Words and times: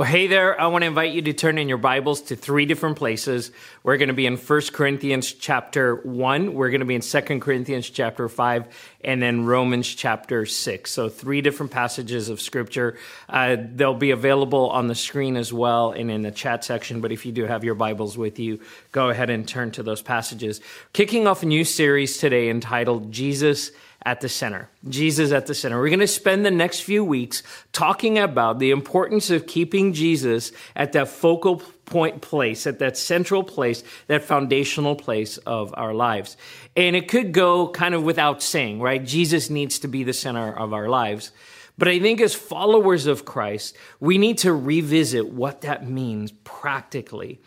Well, 0.00 0.08
hey 0.08 0.28
there. 0.28 0.58
I 0.58 0.68
want 0.68 0.80
to 0.80 0.86
invite 0.86 1.12
you 1.12 1.20
to 1.20 1.34
turn 1.34 1.58
in 1.58 1.68
your 1.68 1.76
Bibles 1.76 2.22
to 2.22 2.34
three 2.34 2.64
different 2.64 2.96
places. 2.96 3.50
We're 3.82 3.98
going 3.98 4.08
to 4.08 4.14
be 4.14 4.24
in 4.24 4.38
1 4.38 4.60
Corinthians 4.72 5.30
chapter 5.30 5.96
1, 5.96 6.54
we're 6.54 6.70
going 6.70 6.80
to 6.80 6.86
be 6.86 6.94
in 6.94 7.02
2 7.02 7.20
Corinthians 7.38 7.90
chapter 7.90 8.26
5, 8.26 8.64
and 9.04 9.20
then 9.20 9.44
Romans 9.44 9.86
chapter 9.86 10.46
6. 10.46 10.90
So, 10.90 11.10
three 11.10 11.42
different 11.42 11.70
passages 11.70 12.30
of 12.30 12.40
scripture. 12.40 12.96
Uh, 13.28 13.58
they'll 13.74 13.92
be 13.92 14.10
available 14.10 14.70
on 14.70 14.86
the 14.86 14.94
screen 14.94 15.36
as 15.36 15.52
well 15.52 15.90
and 15.92 16.10
in 16.10 16.22
the 16.22 16.30
chat 16.30 16.64
section. 16.64 17.02
But 17.02 17.12
if 17.12 17.26
you 17.26 17.32
do 17.32 17.44
have 17.44 17.62
your 17.62 17.74
Bibles 17.74 18.16
with 18.16 18.38
you, 18.38 18.58
go 18.92 19.10
ahead 19.10 19.28
and 19.28 19.46
turn 19.46 19.70
to 19.72 19.82
those 19.82 20.00
passages. 20.00 20.62
Kicking 20.94 21.26
off 21.26 21.42
a 21.42 21.46
new 21.46 21.66
series 21.66 22.16
today 22.16 22.48
entitled 22.48 23.12
Jesus 23.12 23.70
at 24.04 24.20
the 24.20 24.28
center. 24.28 24.70
Jesus 24.88 25.32
at 25.32 25.46
the 25.46 25.54
center. 25.54 25.80
We're 25.80 25.88
going 25.88 26.00
to 26.00 26.06
spend 26.06 26.44
the 26.44 26.50
next 26.50 26.80
few 26.80 27.04
weeks 27.04 27.42
talking 27.72 28.18
about 28.18 28.58
the 28.58 28.70
importance 28.70 29.30
of 29.30 29.46
keeping 29.46 29.92
Jesus 29.92 30.52
at 30.74 30.92
that 30.92 31.08
focal 31.08 31.62
point 31.86 32.22
place, 32.22 32.66
at 32.66 32.78
that 32.78 32.96
central 32.96 33.42
place, 33.42 33.82
that 34.06 34.22
foundational 34.22 34.94
place 34.94 35.36
of 35.38 35.74
our 35.76 35.92
lives. 35.92 36.36
And 36.76 36.96
it 36.96 37.08
could 37.08 37.32
go 37.32 37.68
kind 37.68 37.94
of 37.94 38.02
without 38.02 38.42
saying, 38.42 38.80
right? 38.80 39.04
Jesus 39.04 39.50
needs 39.50 39.80
to 39.80 39.88
be 39.88 40.04
the 40.04 40.12
center 40.12 40.52
of 40.52 40.72
our 40.72 40.88
lives. 40.88 41.32
But 41.76 41.88
I 41.88 41.98
think 41.98 42.20
as 42.20 42.34
followers 42.34 43.06
of 43.06 43.24
Christ, 43.24 43.76
we 44.00 44.18
need 44.18 44.38
to 44.38 44.52
revisit 44.52 45.28
what 45.32 45.62
that 45.62 45.88
means 45.88 46.32
practically. 46.44 47.40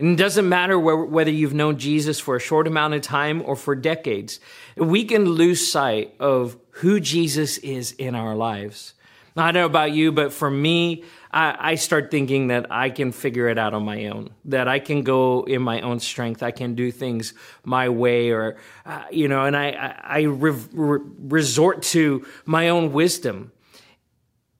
And 0.00 0.18
it 0.18 0.22
doesn't 0.22 0.48
matter 0.48 0.78
whether 0.78 1.30
you've 1.30 1.52
known 1.52 1.76
Jesus 1.76 2.18
for 2.18 2.34
a 2.34 2.40
short 2.40 2.66
amount 2.66 2.94
of 2.94 3.02
time 3.02 3.42
or 3.44 3.54
for 3.54 3.74
decades. 3.74 4.40
We 4.74 5.04
can 5.04 5.26
lose 5.26 5.70
sight 5.70 6.14
of 6.18 6.56
who 6.70 7.00
Jesus 7.00 7.58
is 7.58 7.92
in 7.92 8.14
our 8.14 8.34
lives. 8.34 8.94
Now, 9.36 9.44
I 9.44 9.52
don't 9.52 9.60
know 9.60 9.66
about 9.66 9.92
you, 9.92 10.10
but 10.10 10.32
for 10.32 10.50
me, 10.50 11.04
I, 11.30 11.72
I, 11.72 11.74
start 11.74 12.10
thinking 12.10 12.48
that 12.48 12.72
I 12.72 12.88
can 12.88 13.12
figure 13.12 13.48
it 13.48 13.58
out 13.58 13.74
on 13.74 13.84
my 13.84 14.06
own, 14.06 14.30
that 14.46 14.68
I 14.68 14.78
can 14.78 15.02
go 15.02 15.44
in 15.44 15.62
my 15.62 15.82
own 15.82 16.00
strength, 16.00 16.42
I 16.42 16.50
can 16.50 16.74
do 16.74 16.90
things 16.90 17.34
my 17.62 17.90
way, 17.90 18.30
or, 18.30 18.56
uh, 18.86 19.04
you 19.12 19.28
know, 19.28 19.44
and 19.44 19.54
I, 19.54 19.68
I, 19.68 19.96
I 20.02 20.20
re- 20.22 20.64
re- 20.72 21.00
resort 21.20 21.82
to 21.82 22.26
my 22.46 22.70
own 22.70 22.92
wisdom, 22.92 23.52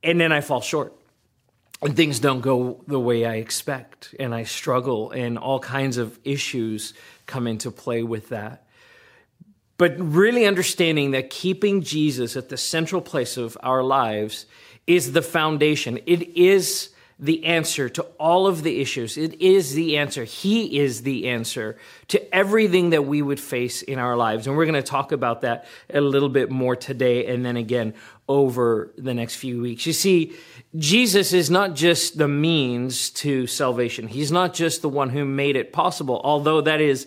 and 0.03 0.21
then 0.21 0.33
I 0.33 0.41
fall 0.41 0.61
short 0.61 1.00
and 1.83 1.97
things 1.97 2.21
don't 2.21 2.41
go 2.41 2.83
the 2.87 3.01
way 3.01 3.25
I 3.25 3.37
expect, 3.37 4.15
and 4.21 4.35
I 4.35 4.45
struggle, 4.45 5.11
and 5.11 5.39
all 5.39 5.61
kinds 5.61 5.97
of 5.97 6.19
issues 6.25 6.95
come 7.27 7.47
into 7.47 7.71
play 7.71 8.03
with 8.03 8.29
that. 8.29 8.67
But 9.79 9.95
really 9.99 10.45
understanding 10.45 11.13
that 11.13 11.31
keeping 11.31 11.81
Jesus 11.81 12.37
at 12.37 12.51
the 12.51 12.59
central 12.59 13.01
place 13.01 13.39
of 13.39 13.57
our 13.63 13.83
lives 13.83 14.45
is 14.87 15.13
the 15.13 15.23
foundation. 15.23 15.99
It 16.05 16.37
is 16.37 16.91
the 17.21 17.45
answer 17.45 17.89
to 17.91 18.03
all 18.19 18.47
of 18.47 18.63
the 18.63 18.81
issues. 18.81 19.19
It 19.19 19.41
is 19.43 19.75
the 19.75 19.99
answer. 19.99 20.25
He 20.25 20.79
is 20.79 21.03
the 21.03 21.29
answer 21.29 21.77
to 22.09 22.35
everything 22.35 22.91
that 22.91 23.05
we 23.05 23.21
would 23.21 23.39
face 23.39 23.83
in 23.83 23.99
our 23.99 24.17
lives. 24.17 24.47
And 24.47 24.57
we're 24.57 24.65
going 24.65 24.75
to 24.75 24.83
talk 24.83 25.13
about 25.13 25.43
that 25.43 25.67
a 25.93 26.01
little 26.01 26.31
bit 26.31 26.51
more 26.51 26.75
today 26.75 27.27
and 27.27 27.45
then 27.45 27.59
again 27.59 27.95
over 28.27 28.91
the 28.97 29.13
next 29.13 29.37
few 29.37 29.61
weeks. 29.61 29.87
You 29.87 29.93
see, 29.93 30.33
Jesus 30.77 31.35
is 31.35 31.51
not 31.51 31.75
just 31.75 32.17
the 32.17 32.29
means 32.29 33.11
to 33.11 33.47
salvation. 33.47 34.09
He's 34.09 34.33
not 34.33 34.55
just 34.55 34.81
the 34.81 34.89
one 34.89 35.11
who 35.11 35.25
made 35.27 35.57
it 35.57 35.73
possible, 35.75 36.21
although 36.25 36.63
that 36.63 36.81
is 36.81 37.07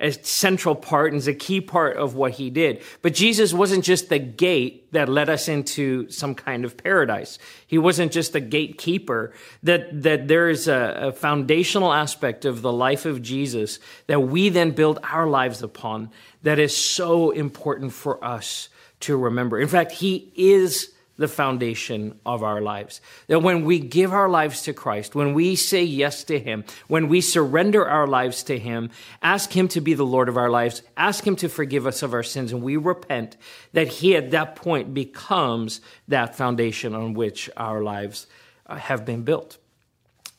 a, 0.00 0.12
central 0.12 0.74
part 0.74 1.12
and 1.12 1.18
is 1.18 1.28
a 1.28 1.34
key 1.34 1.60
part 1.60 1.96
of 1.96 2.14
what 2.14 2.32
he 2.32 2.50
did. 2.50 2.82
But 3.02 3.14
Jesus 3.14 3.52
wasn't 3.52 3.84
just 3.84 4.08
the 4.08 4.18
gate 4.18 4.92
that 4.92 5.08
led 5.08 5.28
us 5.28 5.48
into 5.48 6.08
some 6.10 6.34
kind 6.34 6.64
of 6.64 6.76
paradise. 6.76 7.38
He 7.66 7.78
wasn't 7.78 8.12
just 8.12 8.34
a 8.34 8.40
gatekeeper. 8.40 9.32
That, 9.62 10.02
that 10.02 10.28
there 10.28 10.48
is 10.48 10.68
a, 10.68 11.08
a 11.08 11.12
foundational 11.12 11.92
aspect 11.92 12.44
of 12.44 12.62
the 12.62 12.72
life 12.72 13.06
of 13.06 13.22
Jesus 13.22 13.78
that 14.06 14.20
we 14.20 14.48
then 14.48 14.72
build 14.72 14.98
our 15.02 15.26
lives 15.26 15.62
upon 15.62 16.10
that 16.42 16.58
is 16.58 16.76
so 16.76 17.30
important 17.30 17.92
for 17.92 18.22
us 18.24 18.68
to 19.00 19.16
remember. 19.16 19.60
In 19.60 19.68
fact, 19.68 19.92
he 19.92 20.32
is 20.34 20.93
the 21.16 21.28
foundation 21.28 22.18
of 22.26 22.42
our 22.42 22.60
lives. 22.60 23.00
That 23.28 23.40
when 23.40 23.64
we 23.64 23.78
give 23.78 24.12
our 24.12 24.28
lives 24.28 24.62
to 24.62 24.72
Christ, 24.72 25.14
when 25.14 25.32
we 25.32 25.54
say 25.54 25.82
yes 25.84 26.24
to 26.24 26.38
Him, 26.38 26.64
when 26.88 27.08
we 27.08 27.20
surrender 27.20 27.86
our 27.86 28.06
lives 28.06 28.42
to 28.44 28.58
Him, 28.58 28.90
ask 29.22 29.52
Him 29.52 29.68
to 29.68 29.80
be 29.80 29.94
the 29.94 30.04
Lord 30.04 30.28
of 30.28 30.36
our 30.36 30.50
lives, 30.50 30.82
ask 30.96 31.24
Him 31.26 31.36
to 31.36 31.48
forgive 31.48 31.86
us 31.86 32.02
of 32.02 32.14
our 32.14 32.22
sins, 32.22 32.52
and 32.52 32.62
we 32.62 32.76
repent, 32.76 33.36
that 33.72 33.88
He 33.88 34.16
at 34.16 34.32
that 34.32 34.56
point 34.56 34.92
becomes 34.92 35.80
that 36.08 36.34
foundation 36.34 36.94
on 36.94 37.14
which 37.14 37.48
our 37.56 37.82
lives 37.82 38.26
uh, 38.66 38.76
have 38.76 39.04
been 39.04 39.22
built. 39.22 39.58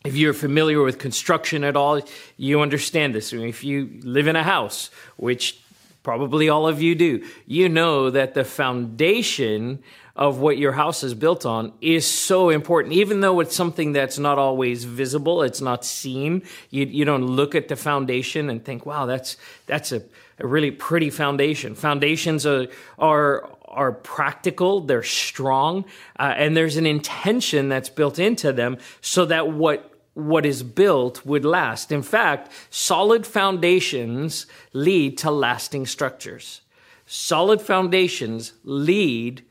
If 0.03 0.15
you're 0.15 0.33
familiar 0.33 0.83
with 0.83 0.99
construction 0.99 1.63
at 1.63 1.75
all, 1.75 2.01
you 2.37 2.61
understand 2.61 3.15
this. 3.15 3.33
If 3.33 3.63
you 3.63 3.89
live 4.03 4.27
in 4.27 4.35
a 4.35 4.43
house, 4.43 4.91
which 5.17 5.59
probably 6.03 6.47
all 6.47 6.67
of 6.67 6.79
you 6.79 6.93
do, 6.93 7.25
you 7.47 7.67
know 7.67 8.11
that 8.11 8.35
the 8.35 8.43
foundation 8.43 9.81
of 10.15 10.39
what 10.39 10.57
your 10.57 10.71
house 10.71 11.03
is 11.03 11.13
built 11.13 11.45
on 11.45 11.73
is 11.81 12.05
so 12.05 12.49
important. 12.49 12.93
Even 12.93 13.19
though 13.19 13.41
it's 13.41 13.55
something 13.55 13.91
that's 13.91 14.17
not 14.17 14.37
always 14.37 14.85
visible, 14.85 15.43
it's 15.43 15.59
not 15.59 15.83
seen. 15.83 16.41
You, 16.69 16.85
you 16.85 17.03
don't 17.03 17.25
look 17.25 17.53
at 17.53 17.67
the 17.67 17.75
foundation 17.75 18.49
and 18.49 18.63
think, 18.63 18.85
wow, 18.85 19.05
that's, 19.05 19.35
that's 19.65 19.91
a, 19.91 20.01
a 20.39 20.47
really 20.47 20.71
pretty 20.71 21.09
foundation. 21.09 21.75
Foundations 21.75 22.45
are, 22.45 22.67
are, 22.97 23.49
are 23.65 23.91
practical, 23.91 24.79
they're 24.79 25.03
strong, 25.03 25.83
uh, 26.17 26.33
and 26.37 26.55
there's 26.55 26.77
an 26.77 26.85
intention 26.85 27.67
that's 27.67 27.89
built 27.89 28.17
into 28.17 28.53
them 28.53 28.77
so 29.01 29.25
that 29.25 29.51
what 29.51 29.91
what 30.15 30.45
is 30.45 30.63
built 30.63 31.25
would 31.25 31.43
last. 31.43 31.91
In 31.91 32.01
fact, 32.01 32.49
solid 32.69 33.27
foundations 33.27 34.45
lead 34.71 35.17
to 35.17 35.29
lasting 35.29 35.85
structures. 35.85 36.61
Solid 37.05 37.61
foundations 37.61 38.53
lead 38.63 39.43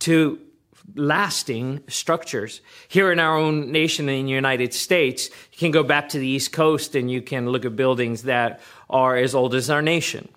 to 0.00 0.38
lasting 0.94 1.82
structures. 1.88 2.60
Here 2.88 3.12
in 3.12 3.20
our 3.20 3.36
own 3.36 3.70
nation 3.70 4.08
in 4.08 4.26
the 4.26 4.32
United 4.32 4.74
States, 4.74 5.30
you 5.52 5.58
can 5.58 5.70
go 5.70 5.82
back 5.82 6.08
to 6.10 6.18
the 6.18 6.26
East 6.26 6.52
Coast 6.52 6.94
and 6.94 7.10
you 7.10 7.22
can 7.22 7.48
look 7.48 7.64
at 7.64 7.76
buildings 7.76 8.22
that 8.22 8.60
are 8.88 9.16
as 9.16 9.34
old 9.34 9.54
as 9.54 9.70
our 9.70 9.82
nation. 9.82 10.28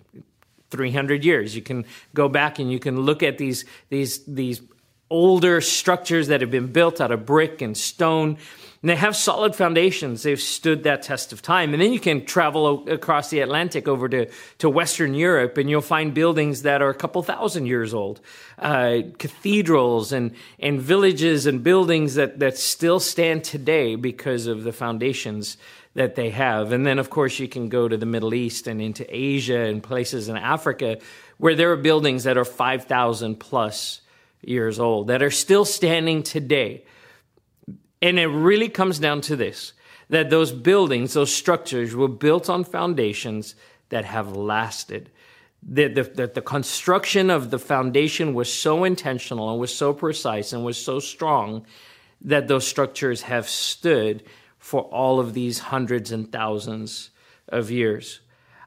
300 0.69 1.24
years. 1.24 1.56
You 1.56 1.62
can 1.62 1.85
go 2.16 2.28
back 2.28 2.57
and 2.57 2.72
you 2.72 2.79
can 2.79 3.01
look 3.01 3.22
at 3.22 3.38
these, 3.38 3.63
these, 3.90 4.25
these 4.25 4.62
older 5.09 5.62
structures 5.62 6.28
that 6.28 6.41
have 6.41 6.50
been 6.50 6.72
built 6.72 7.00
out 7.00 7.12
of 7.12 7.25
brick 7.25 7.62
and 7.62 7.78
stone 7.78 8.38
and 8.83 8.89
they 8.89 8.97
have 8.97 9.16
solid 9.16 9.55
foundations. 9.55 10.23
They've 10.23 10.39
stood 10.39 10.83
that 10.83 11.03
test 11.03 11.31
of 11.31 11.41
time. 11.41 11.73
And 11.73 11.81
then 11.81 11.94
you 11.94 12.01
can 12.01 12.25
travel 12.25 12.85
across 12.89 13.29
the 13.29 13.39
Atlantic 13.39 13.88
over 13.88 14.09
to, 14.09 14.29
to 14.57 14.69
Western 14.69 15.13
Europe 15.13 15.57
and 15.57 15.69
you'll 15.69 15.79
find 15.79 16.13
buildings 16.13 16.63
that 16.63 16.81
are 16.81 16.89
a 16.89 16.94
couple 16.94 17.23
thousand 17.23 17.67
years 17.67 17.94
old. 17.94 18.19
Uh, 18.59 19.03
cathedrals 19.17 20.11
and, 20.11 20.35
and 20.59 20.81
villages 20.81 21.45
and 21.45 21.63
buildings 21.63 22.16
that, 22.16 22.39
that 22.39 22.57
still 22.57 22.99
stand 22.99 23.45
today 23.45 23.95
because 23.95 24.47
of 24.47 24.66
the 24.66 24.73
foundations 24.73 25.55
that 25.94 26.15
they 26.15 26.31
have. 26.31 26.73
And 26.73 26.85
then, 26.85 27.00
of 27.00 27.09
course, 27.09 27.39
you 27.39 27.47
can 27.47 27.69
go 27.69 27.88
to 27.88 27.95
the 27.95 28.05
Middle 28.05 28.33
East 28.33 28.67
and 28.67 28.81
into 28.81 29.05
Asia 29.09 29.59
and 29.59 29.81
places 29.81 30.27
in 30.27 30.35
Africa 30.35 30.97
where 31.38 31.55
there 31.55 31.71
are 31.71 31.77
buildings 31.77 32.25
that 32.25 32.38
are 32.38 32.44
5,000 32.44 33.39
plus 33.39 34.01
years 34.41 34.77
old 34.77 35.07
that 35.07 35.23
are 35.23 35.31
still 35.31 35.63
standing 35.63 36.21
today 36.21 36.83
and 38.03 38.19
it 38.19 38.27
really 38.27 38.67
comes 38.67 38.99
down 38.99 39.21
to 39.21 39.35
this 39.35 39.73
that 40.09 40.29
those 40.29 40.51
buildings, 40.51 41.13
those 41.13 41.33
structures 41.33 41.95
were 41.95 42.09
built 42.09 42.49
on 42.49 42.63
foundations 42.65 43.55
that 43.89 44.03
have 44.03 44.35
lasted. 44.35 45.09
That 45.63 45.95
the, 45.95 46.03
the, 46.03 46.27
the, 46.27 46.41
construction 46.41 47.29
of 47.29 47.49
the 47.49 47.57
foundation 47.57 48.33
was 48.33 48.51
so 48.53 48.83
intentional 48.83 49.49
and 49.49 49.59
was 49.59 49.73
so 49.73 49.93
precise 49.93 50.51
and 50.51 50.65
was 50.65 50.77
so 50.77 51.00
strong 51.00 51.65
that 52.19 52.50
those 52.50 52.67
structures 52.67 53.21
have 53.23 53.47
stood 53.47 54.23
for 54.59 54.81
all 54.81 55.21
of 55.21 55.33
these 55.33 55.59
hundreds 55.59 56.11
and 56.11 56.29
thousands 56.29 57.11
of 57.47 57.71
years 57.71 58.19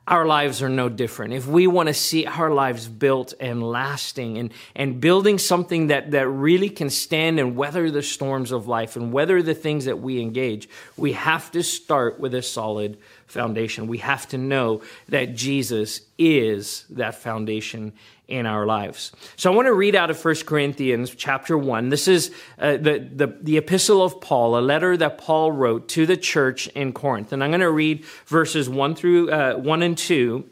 our 0.09 0.25
lives 0.25 0.63
are 0.63 0.69
no 0.69 0.89
different. 0.89 1.33
If 1.33 1.47
we 1.49 1.67
want 1.67 1.89
to 1.89 1.95
see 1.95 2.27
our 2.27 2.51
lives 2.51 2.87
built 2.87 3.35
and 3.41 3.63
lasting 3.63 4.39
and, 4.39 4.53
and 4.77 5.01
building 5.01 5.39
something 5.39 5.89
that, 5.89 6.13
that 6.13 6.29
really 6.29 6.71
can 6.71 6.91
stand 6.91 7.41
and 7.41 7.57
weather 7.57 7.91
the 7.91 8.03
storms 8.03 8.53
of 8.53 8.69
life 8.69 8.95
and 8.95 9.13
weather 9.13 9.43
the 9.43 9.55
things 9.55 9.87
that 9.87 9.99
we 9.99 10.21
engage, 10.21 10.69
we 10.97 11.15
have 11.15 11.51
to 11.53 11.63
start 11.63 12.21
with 12.21 12.35
a 12.35 12.43
solid 12.43 12.99
foundation. 13.27 13.89
We 13.89 13.99
have 13.99 14.29
to 14.29 14.39
know 14.39 14.83
that 15.09 15.35
Jesus 15.35 16.03
is 16.19 16.85
that 16.91 17.17
foundation 17.17 17.93
in 18.29 18.45
our 18.45 18.67
lives. 18.67 19.13
So 19.37 19.53
I 19.53 19.55
want 19.55 19.67
to 19.67 19.75
read 19.75 19.95
out 19.95 20.11
of 20.11 20.25
1 20.25 20.35
Corinthians 20.47 21.15
chapter 21.15 21.57
1. 21.57 21.91
This 21.91 22.09
is 22.09 22.33
uh, 22.59 22.73
the, 22.73 22.99
the, 22.99 23.39
the 23.41 23.57
epistle 23.57 24.03
of 24.03 24.21
Paul, 24.21 24.59
a 24.59 24.61
letter 24.61 24.97
that 24.97 25.19
Paul 25.19 25.53
wrote 25.53 25.89
to 25.91 26.07
the 26.07 26.17
church 26.17 26.67
in 26.69 26.93
Corinth. 26.93 27.33
And 27.33 27.45
I'm 27.45 27.51
going 27.51 27.61
to 27.61 27.71
read 27.71 28.05
verses 28.27 28.69
1 28.69 28.97
through 28.97 29.31
uh, 29.31 29.55
1 29.55 29.83
and 29.83 29.97
2 29.97 30.45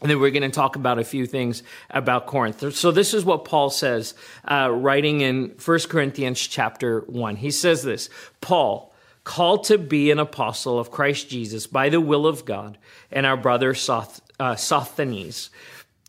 And 0.00 0.10
then 0.10 0.20
we're 0.20 0.30
going 0.30 0.42
to 0.42 0.50
talk 0.50 0.74
about 0.74 0.98
a 0.98 1.04
few 1.04 1.26
things 1.26 1.62
about 1.88 2.26
Corinth. 2.26 2.74
So 2.74 2.90
this 2.90 3.14
is 3.14 3.24
what 3.24 3.44
Paul 3.44 3.70
says, 3.70 4.14
uh, 4.44 4.70
writing 4.72 5.20
in 5.20 5.54
1 5.64 5.78
Corinthians 5.88 6.40
chapter 6.40 7.00
1. 7.06 7.36
He 7.36 7.52
says 7.52 7.84
this, 7.84 8.10
Paul, 8.40 8.92
called 9.22 9.64
to 9.64 9.78
be 9.78 10.10
an 10.10 10.18
apostle 10.18 10.78
of 10.78 10.90
Christ 10.90 11.30
Jesus 11.30 11.66
by 11.66 11.88
the 11.88 12.00
will 12.00 12.26
of 12.26 12.44
God, 12.44 12.76
and 13.10 13.24
our 13.24 13.36
brother 13.36 13.72
Soth, 13.72 14.20
uh, 14.38 14.56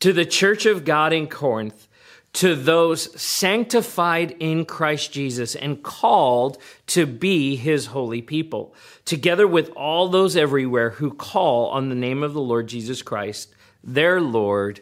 to 0.06 0.13
the 0.13 0.24
church 0.24 0.68
of 0.68 0.86
God 0.86 1.13
in 1.13 1.25
Corinth, 1.25 1.88
to 2.34 2.54
those 2.54 3.19
sanctified 3.19 4.36
in 4.40 4.63
Christ 4.63 5.12
Jesus 5.12 5.56
and 5.56 5.81
called 5.81 6.60
to 6.86 7.07
be 7.07 7.56
his 7.56 7.88
holy 7.88 8.22
people, 8.22 8.75
together 9.04 9.48
with 9.48 9.72
all 9.72 10.07
those 10.07 10.38
everywhere 10.38 10.92
who 10.92 11.12
call 11.12 11.69
on 11.69 11.90
the 11.90 11.96
name 11.96 12.22
of 12.22 12.36
the 12.36 12.40
Lord 12.40 12.68
Jesus 12.68 13.02
Christ 13.02 13.52
their 13.84 14.22
Lord 14.22 14.80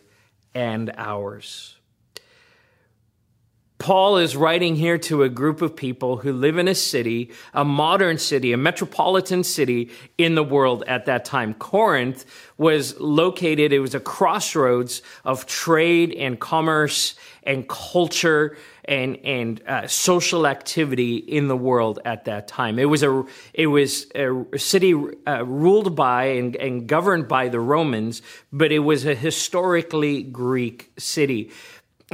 and 0.53 0.91
ours. 0.97 1.77
Paul 3.79 4.17
is 4.17 4.35
writing 4.35 4.75
here 4.75 4.97
to 4.99 5.23
a 5.23 5.29
group 5.29 5.61
of 5.61 5.75
people 5.75 6.17
who 6.17 6.31
live 6.31 6.57
in 6.57 6.67
a 6.67 6.75
city, 6.75 7.31
a 7.53 7.65
modern 7.65 8.17
city, 8.17 8.53
a 8.53 8.57
metropolitan 8.57 9.43
city 9.43 9.89
in 10.17 10.35
the 10.35 10.43
world 10.43 10.83
at 10.87 11.05
that 11.05 11.25
time. 11.25 11.53
Corinth 11.55 12.25
was 12.57 12.97
located, 12.99 13.73
it 13.73 13.79
was 13.79 13.95
a 13.95 13.99
crossroads 13.99 15.01
of 15.25 15.45
trade 15.45 16.13
and 16.13 16.39
commerce 16.39 17.15
and 17.45 17.67
culture 17.67 18.57
and 18.85 19.17
and 19.25 19.61
uh, 19.67 19.87
social 19.87 20.45
activity 20.45 21.15
in 21.15 21.47
the 21.47 21.55
world 21.55 21.99
at 22.05 22.25
that 22.25 22.47
time. 22.47 22.79
It 22.79 22.85
was 22.85 23.03
a 23.03 23.25
it 23.53 23.67
was 23.67 24.07
a 24.15 24.45
city 24.57 24.93
uh, 24.93 25.45
ruled 25.45 25.95
by 25.95 26.25
and, 26.25 26.55
and 26.55 26.87
governed 26.87 27.27
by 27.27 27.49
the 27.49 27.59
Romans, 27.59 28.21
but 28.51 28.71
it 28.71 28.79
was 28.79 29.05
a 29.05 29.15
historically 29.15 30.23
Greek 30.23 30.91
city. 30.97 31.51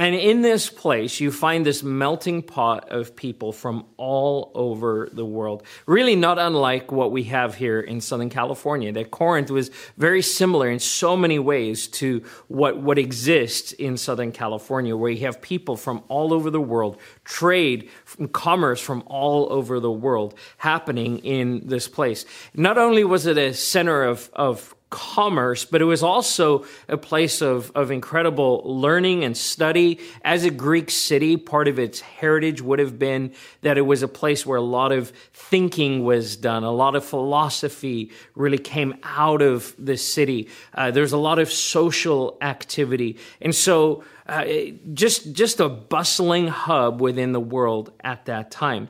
And 0.00 0.14
in 0.14 0.40
this 0.40 0.70
place, 0.70 1.20
you 1.20 1.30
find 1.30 1.66
this 1.66 1.82
melting 1.82 2.40
pot 2.40 2.88
of 2.88 3.14
people 3.14 3.52
from 3.52 3.84
all 3.98 4.50
over 4.54 5.10
the 5.12 5.26
world. 5.26 5.62
Really, 5.84 6.16
not 6.16 6.38
unlike 6.38 6.90
what 6.90 7.12
we 7.12 7.24
have 7.24 7.54
here 7.54 7.80
in 7.80 8.00
Southern 8.00 8.30
California. 8.30 8.92
That 8.92 9.10
Corinth 9.10 9.50
was 9.50 9.70
very 9.98 10.22
similar 10.22 10.70
in 10.70 10.78
so 10.78 11.18
many 11.18 11.38
ways 11.38 11.86
to 11.88 12.24
what, 12.48 12.78
what 12.78 12.98
exists 12.98 13.72
in 13.72 13.98
Southern 13.98 14.32
California, 14.32 14.96
where 14.96 15.10
you 15.10 15.26
have 15.26 15.42
people 15.42 15.76
from 15.76 16.02
all 16.08 16.32
over 16.32 16.48
the 16.48 16.62
world, 16.62 16.98
trade, 17.24 17.90
from 18.06 18.28
commerce 18.28 18.80
from 18.80 19.02
all 19.04 19.52
over 19.52 19.80
the 19.80 19.92
world 19.92 20.34
happening 20.56 21.18
in 21.18 21.66
this 21.66 21.88
place. 21.88 22.24
Not 22.54 22.78
only 22.78 23.04
was 23.04 23.26
it 23.26 23.36
a 23.36 23.52
center 23.52 24.04
of, 24.04 24.30
of 24.32 24.74
commerce, 24.90 25.64
but 25.64 25.80
it 25.80 25.84
was 25.84 26.02
also 26.02 26.66
a 26.88 26.96
place 26.96 27.40
of, 27.40 27.70
of 27.74 27.90
incredible 27.90 28.62
learning 28.64 29.24
and 29.24 29.36
study. 29.36 30.00
As 30.22 30.44
a 30.44 30.50
Greek 30.50 30.90
city, 30.90 31.36
part 31.36 31.68
of 31.68 31.78
its 31.78 32.00
heritage 32.00 32.60
would 32.60 32.80
have 32.80 32.98
been 32.98 33.32
that 33.62 33.78
it 33.78 33.82
was 33.82 34.02
a 34.02 34.08
place 34.08 34.44
where 34.44 34.58
a 34.58 34.62
lot 34.62 34.90
of 34.90 35.10
thinking 35.32 36.04
was 36.04 36.36
done, 36.36 36.64
a 36.64 36.72
lot 36.72 36.96
of 36.96 37.04
philosophy 37.04 38.10
really 38.34 38.58
came 38.58 38.94
out 39.04 39.42
of 39.42 39.74
the 39.78 39.96
city. 39.96 40.48
Uh, 40.74 40.90
there's 40.90 41.12
a 41.12 41.18
lot 41.18 41.38
of 41.38 41.50
social 41.50 42.36
activity. 42.40 43.16
And 43.40 43.54
so, 43.54 44.04
uh, 44.26 44.44
just, 44.92 45.32
just 45.32 45.60
a 45.60 45.68
bustling 45.68 46.48
hub 46.48 47.00
within 47.00 47.32
the 47.32 47.40
world 47.40 47.92
at 48.02 48.26
that 48.26 48.50
time. 48.50 48.88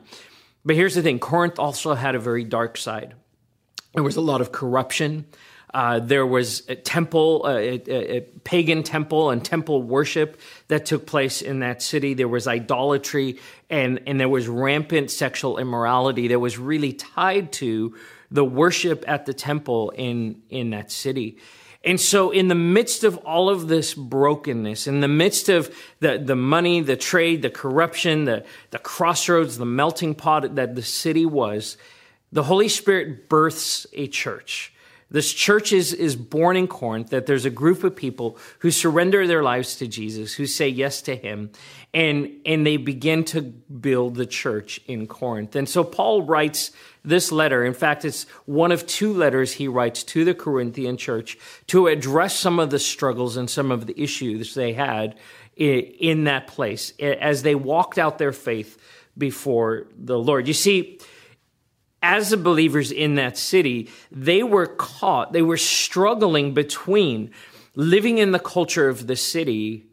But 0.65 0.75
here's 0.75 0.95
the 0.95 1.01
thing 1.01 1.19
Corinth 1.19 1.59
also 1.59 1.93
had 1.93 2.15
a 2.15 2.19
very 2.19 2.43
dark 2.43 2.77
side. 2.77 3.15
There 3.93 4.03
was 4.03 4.15
a 4.15 4.21
lot 4.21 4.41
of 4.41 4.51
corruption. 4.51 5.25
Uh, 5.73 5.99
there 5.99 6.25
was 6.25 6.63
a 6.67 6.75
temple, 6.75 7.45
a, 7.45 7.81
a, 7.87 8.17
a, 8.17 8.21
pagan 8.43 8.83
temple, 8.83 9.29
and 9.29 9.43
temple 9.43 9.81
worship 9.81 10.39
that 10.67 10.85
took 10.85 11.05
place 11.05 11.41
in 11.41 11.59
that 11.59 11.81
city. 11.81 12.13
There 12.13 12.27
was 12.27 12.47
idolatry, 12.47 13.39
and 13.69 14.01
and 14.05 14.19
there 14.19 14.29
was 14.29 14.47
rampant 14.47 15.11
sexual 15.11 15.57
immorality 15.57 16.27
that 16.29 16.39
was 16.39 16.57
really 16.57 16.93
tied 16.93 17.53
to 17.53 17.95
the 18.29 18.43
worship 18.43 19.05
at 19.07 19.25
the 19.25 19.33
temple 19.33 19.91
in 19.91 20.41
in 20.49 20.71
that 20.71 20.91
city. 20.91 21.37
And 21.83 21.99
so, 21.99 22.29
in 22.29 22.47
the 22.47 22.55
midst 22.55 23.03
of 23.03 23.17
all 23.17 23.49
of 23.49 23.67
this 23.67 23.95
brokenness, 23.95 24.85
in 24.85 24.99
the 24.99 25.07
midst 25.07 25.49
of 25.49 25.75
the, 25.99 26.19
the 26.19 26.35
money, 26.35 26.81
the 26.81 26.95
trade, 26.95 27.41
the 27.41 27.49
corruption, 27.49 28.25
the, 28.25 28.45
the 28.69 28.77
crossroads, 28.77 29.57
the 29.57 29.65
melting 29.65 30.13
pot 30.13 30.55
that 30.55 30.75
the 30.75 30.83
city 30.83 31.25
was, 31.25 31.77
the 32.31 32.43
Holy 32.43 32.69
Spirit 32.69 33.27
births 33.29 33.87
a 33.93 34.07
church 34.07 34.70
this 35.11 35.33
church 35.33 35.73
is, 35.73 35.93
is 35.93 36.15
born 36.15 36.55
in 36.55 36.67
Corinth, 36.67 37.09
that 37.09 37.25
there's 37.25 37.43
a 37.43 37.49
group 37.49 37.83
of 37.83 37.95
people 37.95 38.37
who 38.59 38.71
surrender 38.71 39.27
their 39.27 39.43
lives 39.43 39.75
to 39.75 39.87
Jesus, 39.87 40.33
who 40.33 40.47
say 40.47 40.69
yes 40.69 41.01
to 41.03 41.15
him, 41.15 41.51
and, 41.93 42.31
and 42.45 42.65
they 42.65 42.77
begin 42.77 43.25
to 43.25 43.41
build 43.41 44.15
the 44.15 44.25
church 44.25 44.79
in 44.87 45.07
Corinth. 45.07 45.55
And 45.55 45.67
so 45.67 45.83
Paul 45.83 46.21
writes 46.23 46.71
this 47.03 47.31
letter. 47.31 47.65
In 47.65 47.73
fact, 47.73 48.05
it's 48.05 48.23
one 48.45 48.71
of 48.71 48.87
two 48.87 49.13
letters 49.13 49.53
he 49.53 49.67
writes 49.67 50.03
to 50.03 50.23
the 50.23 50.33
Corinthian 50.33 50.95
church 50.95 51.37
to 51.67 51.87
address 51.87 52.35
some 52.35 52.59
of 52.59 52.69
the 52.69 52.79
struggles 52.79 53.35
and 53.35 53.49
some 53.49 53.69
of 53.69 53.87
the 53.87 54.01
issues 54.01 54.53
they 54.53 54.73
had 54.73 55.17
in 55.57 56.23
that 56.23 56.47
place 56.47 56.93
as 56.99 57.43
they 57.43 57.55
walked 57.55 57.97
out 57.97 58.17
their 58.17 58.31
faith 58.31 58.81
before 59.17 59.87
the 59.97 60.17
Lord. 60.17 60.47
You 60.47 60.53
see, 60.53 60.99
as 62.01 62.29
the 62.29 62.37
believers 62.37 62.91
in 62.91 63.15
that 63.15 63.37
city, 63.37 63.89
they 64.11 64.43
were 64.43 64.67
caught, 64.67 65.33
they 65.33 65.41
were 65.41 65.57
struggling 65.57 66.53
between 66.53 67.31
living 67.75 68.17
in 68.17 68.31
the 68.31 68.39
culture 68.39 68.89
of 68.89 69.07
the 69.07 69.15
city 69.15 69.85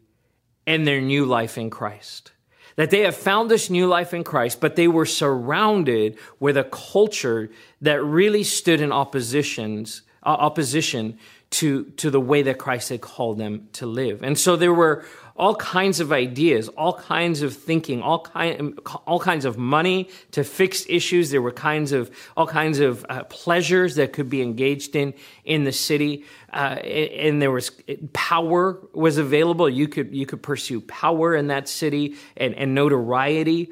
and 0.65 0.85
their 0.85 1.01
new 1.01 1.25
life 1.25 1.57
in 1.57 1.69
Christ. 1.69 2.31
That 2.75 2.91
they 2.91 3.01
have 3.01 3.15
found 3.15 3.51
this 3.51 3.69
new 3.69 3.87
life 3.87 4.13
in 4.13 4.23
Christ, 4.23 4.61
but 4.61 4.75
they 4.75 4.87
were 4.87 5.05
surrounded 5.05 6.17
with 6.39 6.57
a 6.57 6.63
culture 6.63 7.49
that 7.81 8.03
really 8.03 8.43
stood 8.43 8.79
in 8.79 8.91
oppositions, 8.91 10.03
uh, 10.23 10.29
opposition 10.29 11.19
to, 11.51 11.85
to 11.97 12.09
the 12.09 12.21
way 12.21 12.41
that 12.43 12.57
Christ 12.57 12.89
had 12.89 13.01
called 13.01 13.37
them 13.37 13.67
to 13.73 13.85
live. 13.85 14.23
And 14.23 14.37
so 14.37 14.55
there 14.55 14.73
were 14.73 15.03
all 15.39 15.55
kinds 15.55 16.01
of 16.01 16.11
ideas, 16.11 16.67
all 16.67 16.93
kinds 16.93 17.41
of 17.41 17.55
thinking, 17.55 18.01
all 18.01 18.19
kind, 18.19 18.77
all 19.07 19.21
kinds 19.21 19.45
of 19.45 19.57
money 19.57 20.09
to 20.31 20.43
fix 20.43 20.85
issues. 20.89 21.31
There 21.31 21.41
were 21.41 21.53
kinds 21.53 21.93
of 21.93 22.11
all 22.35 22.45
kinds 22.45 22.79
of 22.79 23.05
uh, 23.07 23.23
pleasures 23.23 23.95
that 23.95 24.11
could 24.11 24.29
be 24.29 24.41
engaged 24.41 24.97
in 24.97 25.13
in 25.45 25.63
the 25.63 25.71
city, 25.71 26.25
uh, 26.51 26.75
and 26.83 27.41
there 27.41 27.51
was 27.51 27.71
power 28.11 28.81
was 28.93 29.17
available. 29.17 29.69
You 29.69 29.87
could 29.87 30.13
you 30.13 30.25
could 30.25 30.43
pursue 30.43 30.81
power 30.81 31.33
in 31.33 31.47
that 31.47 31.69
city 31.69 32.17
and, 32.35 32.53
and 32.55 32.75
notoriety. 32.75 33.71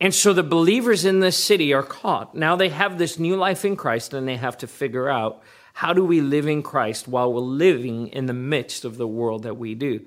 And 0.00 0.14
so 0.14 0.32
the 0.32 0.44
believers 0.44 1.04
in 1.04 1.18
this 1.18 1.36
city 1.36 1.74
are 1.74 1.82
caught. 1.82 2.36
Now 2.36 2.54
they 2.54 2.68
have 2.68 2.98
this 2.98 3.18
new 3.18 3.34
life 3.34 3.64
in 3.64 3.74
Christ 3.74 4.14
and 4.14 4.28
they 4.28 4.36
have 4.36 4.56
to 4.58 4.68
figure 4.68 5.08
out 5.08 5.42
how 5.72 5.92
do 5.92 6.04
we 6.04 6.20
live 6.20 6.46
in 6.46 6.62
Christ 6.62 7.08
while 7.08 7.32
we're 7.32 7.40
living 7.40 8.06
in 8.08 8.26
the 8.26 8.32
midst 8.32 8.84
of 8.84 8.96
the 8.96 9.08
world 9.08 9.42
that 9.42 9.56
we 9.56 9.74
do 9.74 10.06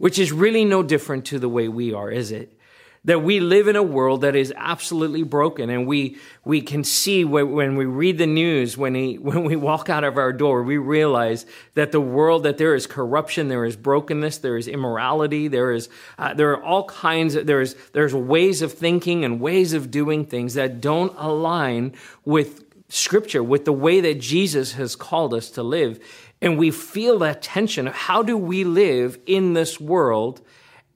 which 0.00 0.18
is 0.18 0.32
really 0.32 0.64
no 0.64 0.82
different 0.82 1.26
to 1.26 1.38
the 1.38 1.48
way 1.48 1.68
we 1.68 1.92
are, 1.92 2.10
is 2.10 2.32
it? 2.32 2.56
That 3.04 3.22
we 3.22 3.38
live 3.38 3.68
in 3.68 3.76
a 3.76 3.82
world 3.82 4.22
that 4.22 4.34
is 4.34 4.50
absolutely 4.56 5.24
broken, 5.24 5.68
and 5.68 5.86
we 5.86 6.16
we 6.42 6.62
can 6.62 6.84
see 6.84 7.22
when, 7.22 7.76
we 7.76 7.84
read 7.84 8.16
the 8.16 8.26
news, 8.26 8.78
when 8.78 8.94
we 8.94 9.18
when 9.18 9.44
we 9.44 9.56
walk 9.56 9.90
out 9.90 10.02
of 10.02 10.16
our 10.16 10.32
door, 10.32 10.62
we 10.62 10.78
realize 10.78 11.44
that 11.74 11.92
the 11.92 12.00
world 12.00 12.44
that 12.44 12.56
there 12.56 12.74
is 12.74 12.86
corruption, 12.86 13.48
there 13.48 13.66
is 13.66 13.76
brokenness, 13.76 14.38
there 14.38 14.56
is 14.56 14.68
immorality, 14.68 15.48
there 15.48 15.70
is 15.70 15.90
uh, 16.18 16.32
there 16.32 16.50
are 16.52 16.64
all 16.64 16.84
kinds 16.84 17.34
of, 17.34 17.46
there's 17.46 17.74
there's 17.92 18.14
ways 18.14 18.62
of 18.62 18.72
thinking 18.72 19.22
and 19.22 19.38
ways 19.38 19.74
of 19.74 19.90
doing 19.90 20.24
things 20.24 20.54
that 20.54 20.80
don't 20.80 21.14
align 21.18 21.92
with 22.24 22.64
Scripture, 22.88 23.42
with 23.42 23.66
the 23.66 23.72
way 23.72 24.00
that 24.00 24.18
Jesus 24.18 24.72
has 24.72 24.96
called 24.96 25.34
us 25.34 25.50
to 25.50 25.62
live. 25.62 26.00
And 26.42 26.58
we 26.58 26.70
feel 26.70 27.18
that 27.20 27.42
tension 27.42 27.88
of 27.88 27.94
how 27.94 28.22
do 28.22 28.36
we 28.36 28.64
live 28.64 29.18
in 29.26 29.52
this 29.52 29.78
world 29.78 30.40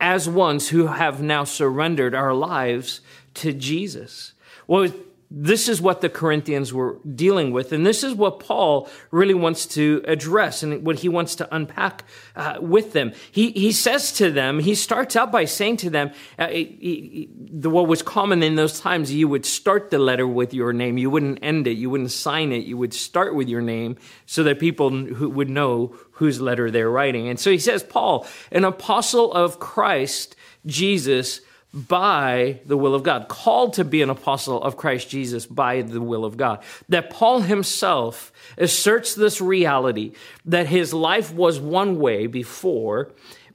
as 0.00 0.28
ones 0.28 0.68
who 0.68 0.86
have 0.86 1.22
now 1.22 1.44
surrendered 1.44 2.14
our 2.14 2.34
lives 2.34 3.00
to 3.34 3.52
Jesus? 3.52 4.32
Well, 4.66 4.90
this 5.36 5.68
is 5.68 5.82
what 5.82 6.00
the 6.00 6.08
Corinthians 6.08 6.72
were 6.72 6.98
dealing 7.14 7.50
with. 7.50 7.72
And 7.72 7.84
this 7.84 8.04
is 8.04 8.14
what 8.14 8.38
Paul 8.38 8.88
really 9.10 9.34
wants 9.34 9.66
to 9.66 10.00
address 10.06 10.62
and 10.62 10.86
what 10.86 11.00
he 11.00 11.08
wants 11.08 11.34
to 11.36 11.54
unpack 11.54 12.04
uh, 12.36 12.58
with 12.60 12.92
them. 12.92 13.12
He, 13.32 13.50
he 13.50 13.72
says 13.72 14.12
to 14.12 14.30
them, 14.30 14.60
he 14.60 14.76
starts 14.76 15.16
out 15.16 15.32
by 15.32 15.44
saying 15.44 15.78
to 15.78 15.90
them, 15.90 16.12
uh, 16.38 16.46
he, 16.48 16.64
he, 16.64 17.28
the, 17.36 17.68
what 17.68 17.88
was 17.88 18.00
common 18.00 18.44
in 18.44 18.54
those 18.54 18.78
times, 18.78 19.12
you 19.12 19.26
would 19.26 19.44
start 19.44 19.90
the 19.90 19.98
letter 19.98 20.26
with 20.26 20.54
your 20.54 20.72
name. 20.72 20.98
You 20.98 21.10
wouldn't 21.10 21.40
end 21.42 21.66
it. 21.66 21.72
You 21.72 21.90
wouldn't 21.90 22.12
sign 22.12 22.52
it. 22.52 22.64
You 22.64 22.76
would 22.76 22.94
start 22.94 23.34
with 23.34 23.48
your 23.48 23.62
name 23.62 23.96
so 24.26 24.44
that 24.44 24.60
people 24.60 24.90
who 24.90 25.28
would 25.30 25.50
know 25.50 25.96
whose 26.12 26.40
letter 26.40 26.70
they're 26.70 26.90
writing. 26.90 27.28
And 27.28 27.40
so 27.40 27.50
he 27.50 27.58
says, 27.58 27.82
Paul, 27.82 28.24
an 28.52 28.64
apostle 28.64 29.32
of 29.32 29.58
Christ 29.58 30.36
Jesus, 30.64 31.40
by 31.74 32.60
the 32.66 32.76
will 32.76 32.94
of 32.94 33.02
God, 33.02 33.26
called 33.26 33.74
to 33.74 33.84
be 33.84 34.00
an 34.00 34.08
apostle 34.08 34.62
of 34.62 34.76
Christ 34.76 35.10
Jesus 35.10 35.44
by 35.44 35.82
the 35.82 36.00
will 36.00 36.24
of 36.24 36.36
God. 36.36 36.62
That 36.88 37.10
Paul 37.10 37.40
himself 37.40 38.32
asserts 38.56 39.16
this 39.16 39.40
reality 39.40 40.12
that 40.44 40.68
his 40.68 40.94
life 40.94 41.34
was 41.34 41.58
one 41.58 41.98
way 41.98 42.28
before, 42.28 43.10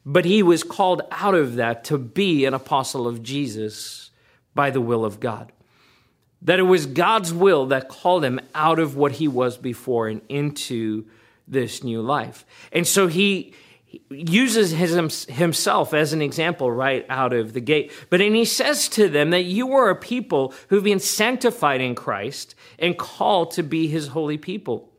but 0.05 0.25
he 0.25 0.43
was 0.43 0.63
called 0.63 1.01
out 1.11 1.33
of 1.33 1.55
that 1.55 1.85
to 1.85 1.97
be 1.97 2.43
an 2.43 2.53
apostle 2.53 3.07
of 3.07 3.23
Jesus 3.23 4.11
by 4.53 4.69
the 4.69 4.81
will 4.81 5.05
of 5.05 5.21
God. 5.21 5.53
That 6.41 6.59
it 6.59 6.63
was 6.63 6.87
God's 6.87 7.33
will 7.33 7.67
that 7.67 7.87
called 7.87 8.25
him 8.25 8.41
out 8.53 8.79
of 8.79 8.97
what 8.97 9.13
he 9.13 9.29
was 9.29 9.57
before 9.57 10.09
and 10.09 10.21
into 10.27 11.05
this 11.47 11.85
new 11.85 12.01
life. 12.01 12.45
And 12.73 12.85
so 12.85 13.07
he, 13.07 13.53
uses 14.09 14.71
his, 14.71 15.25
himself 15.25 15.93
as 15.93 16.13
an 16.13 16.21
example 16.21 16.71
right 16.71 17.05
out 17.09 17.33
of 17.33 17.53
the 17.53 17.61
gate. 17.61 17.91
But 18.09 18.21
and 18.21 18.35
he 18.35 18.45
says 18.45 18.87
to 18.89 19.07
them 19.09 19.31
that 19.31 19.43
you 19.43 19.73
are 19.73 19.89
a 19.89 19.95
people 19.95 20.53
who've 20.67 20.83
been 20.83 20.99
sanctified 20.99 21.81
in 21.81 21.95
Christ 21.95 22.55
and 22.77 22.97
called 22.97 23.51
to 23.51 23.63
be 23.63 23.87
his 23.87 24.07
holy 24.07 24.37
people. 24.37 24.89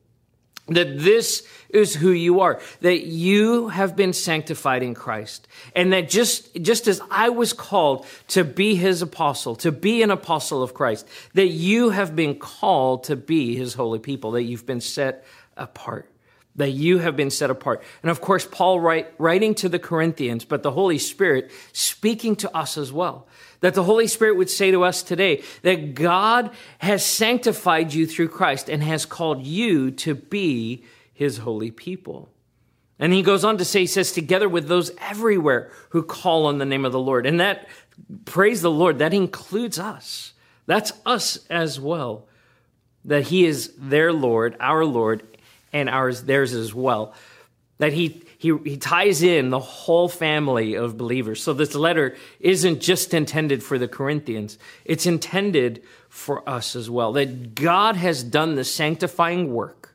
That 0.69 1.01
this 1.01 1.47
is 1.69 1.97
who 1.97 2.11
you 2.11 2.41
are, 2.41 2.61
that 2.81 3.05
you 3.05 3.69
have 3.69 3.97
been 3.97 4.13
sanctified 4.13 4.85
in 4.85 4.95
Christ. 4.95 5.49
And 5.75 5.93
that 5.93 6.09
just, 6.09 6.55
just 6.63 6.87
as 6.87 7.01
I 7.11 7.29
was 7.31 7.53
called 7.53 8.07
to 8.29 8.45
be 8.45 8.77
his 8.77 9.03
apostle, 9.03 9.57
to 9.57 9.73
be 9.73 10.03
an 10.03 10.13
apostle 10.13 10.63
of 10.63 10.75
Christ, 10.75 11.09
that 11.35 11.49
you 11.49 11.91
have 11.91 12.15
been 12.15 12.37
called 12.37 13.05
to 13.05 13.17
be 13.17 13.57
his 13.57 13.75
holy 13.75 13.99
people, 13.99 14.33
that 14.33 14.45
you've 14.45 14.67
been 14.67 14.81
set 14.81 15.25
apart 15.57 16.09
that 16.57 16.71
you 16.71 16.99
have 16.99 17.17
been 17.17 17.31
set 17.31 17.51
apart. 17.51 17.83
And 18.03 18.11
of 18.11 18.21
course, 18.21 18.47
Paul 18.47 18.81
write, 18.81 19.13
writing 19.19 19.55
to 19.57 19.69
the 19.69 19.79
Corinthians, 19.79 20.45
but 20.45 20.63
the 20.63 20.73
Holy 20.73 20.99
Spirit 20.99 21.51
speaking 21.73 22.37
to 22.37 22.57
us 22.57 22.77
as 22.77 22.93
well. 22.93 23.27
That 23.61 23.75
the 23.75 23.85
Holy 23.85 24.07
Spirit 24.07 24.37
would 24.37 24.51
say 24.51 24.71
to 24.71 24.85
us 24.85 25.03
today 25.03 25.43
that 25.63 25.95
God 25.95 26.51
has 26.79 27.05
sanctified 27.05 27.93
you 27.93 28.07
through 28.07 28.29
Christ 28.29 28.69
and 28.69 28.83
has 28.83 29.07
called 29.07 29.47
you 29.47 29.91
to 29.93 30.15
be 30.15 30.85
his 31.13 31.39
holy 31.39 31.71
people. 31.71 32.31
And 32.99 33.13
he 33.13 33.23
goes 33.23 33.45
on 33.45 33.59
to 33.59 33.65
say, 33.65 33.81
he 33.81 33.87
says, 33.87 34.13
together 34.13 34.49
with 34.49 34.69
those 34.69 34.91
everywhere 34.99 35.71
who 35.91 36.03
call 36.03 36.47
on 36.47 36.59
the 36.59 36.67
name 36.67 36.85
of 36.85 36.93
the 36.93 36.99
Lord. 36.99 37.27
And 37.27 37.41
that, 37.41 37.69
praise 38.25 38.61
the 38.61 38.71
Lord, 38.71 38.99
that 38.99 39.15
includes 39.15 39.79
us. 39.79 40.35
That's 40.67 40.93
us 41.07 41.47
as 41.49 41.81
well. 41.81 42.27
That 43.05 43.25
he 43.25 43.47
is 43.47 43.73
their 43.79 44.13
Lord, 44.13 44.57
our 44.61 44.85
Lord, 44.85 45.23
and 45.73 45.89
ours, 45.89 46.23
theirs 46.23 46.53
as 46.53 46.75
well. 46.75 47.15
That 47.79 47.93
he, 47.93 48.23
he, 48.39 48.57
he 48.65 48.77
ties 48.77 49.23
in 49.23 49.51
the 49.51 49.59
whole 49.59 50.09
family 50.09 50.75
of 50.75 50.99
believers. 50.99 51.43
So 51.43 51.53
this 51.53 51.75
letter 51.75 52.17
isn't 52.39 52.81
just 52.81 53.15
intended 53.15 53.63
for 53.63 53.79
the 53.79 53.89
Corinthians, 53.89 54.59
it's 54.85 55.07
intended 55.07 55.83
for 56.09 56.47
us 56.49 56.77
as 56.77 56.91
well. 56.91 57.13
That 57.13 57.55
God 57.55 57.97
has 57.97 58.23
done 58.23 58.55
the 58.55 58.65
sanctifying 58.65 59.53
work. 59.53 59.95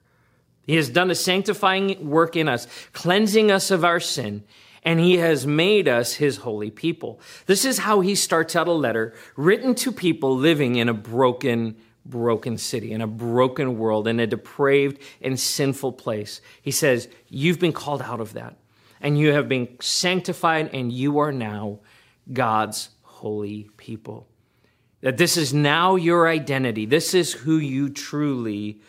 He 0.66 0.76
has 0.78 0.90
done 0.90 1.10
the 1.10 1.16
sanctifying 1.16 2.10
work 2.10 2.36
in 2.36 2.50
us, 2.50 2.68
cleansing 2.92 3.52
us 3.52 3.70
of 3.70 3.86
our 3.86 4.00
sin, 4.00 4.44
and 4.82 5.00
he 5.00 5.18
has 5.18 5.46
made 5.46 5.88
us 5.88 6.14
his 6.14 6.38
holy 6.38 6.72
people. 6.72 7.20
This 7.46 7.66
is 7.66 7.80
how 7.80 8.02
he 8.02 8.16
starts 8.16 8.56
out 8.56 8.68
a 8.68 8.72
letter 8.72 9.14
written 9.36 9.76
to 9.76 9.92
people 9.92 10.36
living 10.36 10.76
in 10.76 10.90
a 10.90 10.94
broken 10.94 11.76
broken 12.06 12.58
city, 12.58 12.92
in 12.92 13.02
a 13.02 13.08
broken 13.08 13.78
world, 13.78 14.08
in 14.08 14.20
a 14.20 14.28
depraved 14.28 15.00
and 15.22 15.40
sinful 15.40 15.94
place. 15.94 16.42
He 16.62 16.72
says, 16.72 17.08
You've 17.28 17.60
been 17.60 17.74
called 17.74 18.02
out 18.02 18.20
of 18.20 18.34
that, 18.34 18.58
and 19.02 19.18
you 19.18 19.34
have 19.34 19.50
been 19.50 19.68
sanctified, 19.82 20.70
and 20.74 20.92
you 20.92 21.20
are 21.20 21.32
now 21.32 21.80
God's 22.32 22.90
holy 23.02 23.70
people. 23.78 24.28
That 25.02 25.18
this 25.18 25.38
is 25.38 25.54
now 25.54 25.96
your 25.96 26.28
identity. 26.28 26.86
This 26.86 27.14
is 27.14 27.34
who 27.34 27.58
you 27.58 27.90
truly 27.90 28.82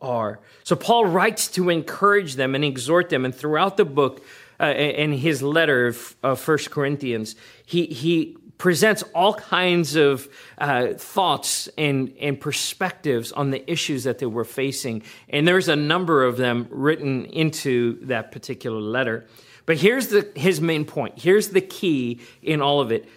are. 0.00 0.40
So 0.62 0.76
Paul 0.76 1.06
writes 1.06 1.48
to 1.48 1.70
encourage 1.70 2.34
them 2.34 2.54
and 2.54 2.64
exhort 2.64 3.08
them, 3.08 3.24
and 3.24 3.34
throughout 3.34 3.76
the 3.76 3.84
book, 3.84 4.24
uh, 4.60 4.66
in 4.66 5.12
his 5.12 5.42
letter 5.42 5.94
of 6.22 6.40
First 6.40 6.70
Corinthians, 6.70 7.34
he, 7.66 7.86
he 7.86 8.36
presents 8.58 9.02
all 9.14 9.34
kinds 9.34 9.96
of 9.96 10.28
uh, 10.58 10.94
thoughts 10.94 11.68
and, 11.76 12.14
and 12.20 12.40
perspectives 12.40 13.32
on 13.32 13.50
the 13.50 13.70
issues 13.70 14.04
that 14.04 14.18
they 14.18 14.26
were 14.26 14.44
facing. 14.44 15.02
And 15.28 15.46
there's 15.46 15.68
a 15.68 15.76
number 15.76 16.24
of 16.24 16.36
them 16.36 16.68
written 16.70 17.26
into 17.26 18.04
that 18.06 18.32
particular 18.32 18.80
letter. 18.80 19.26
But 19.66 19.78
here's 19.78 20.08
the, 20.08 20.30
his 20.34 20.60
main 20.60 20.84
point. 20.84 21.18
Here's 21.18 21.48
the 21.48 21.60
key 21.60 22.20
in 22.42 22.60
all 22.60 22.80
of 22.80 22.92
it. 22.92 23.08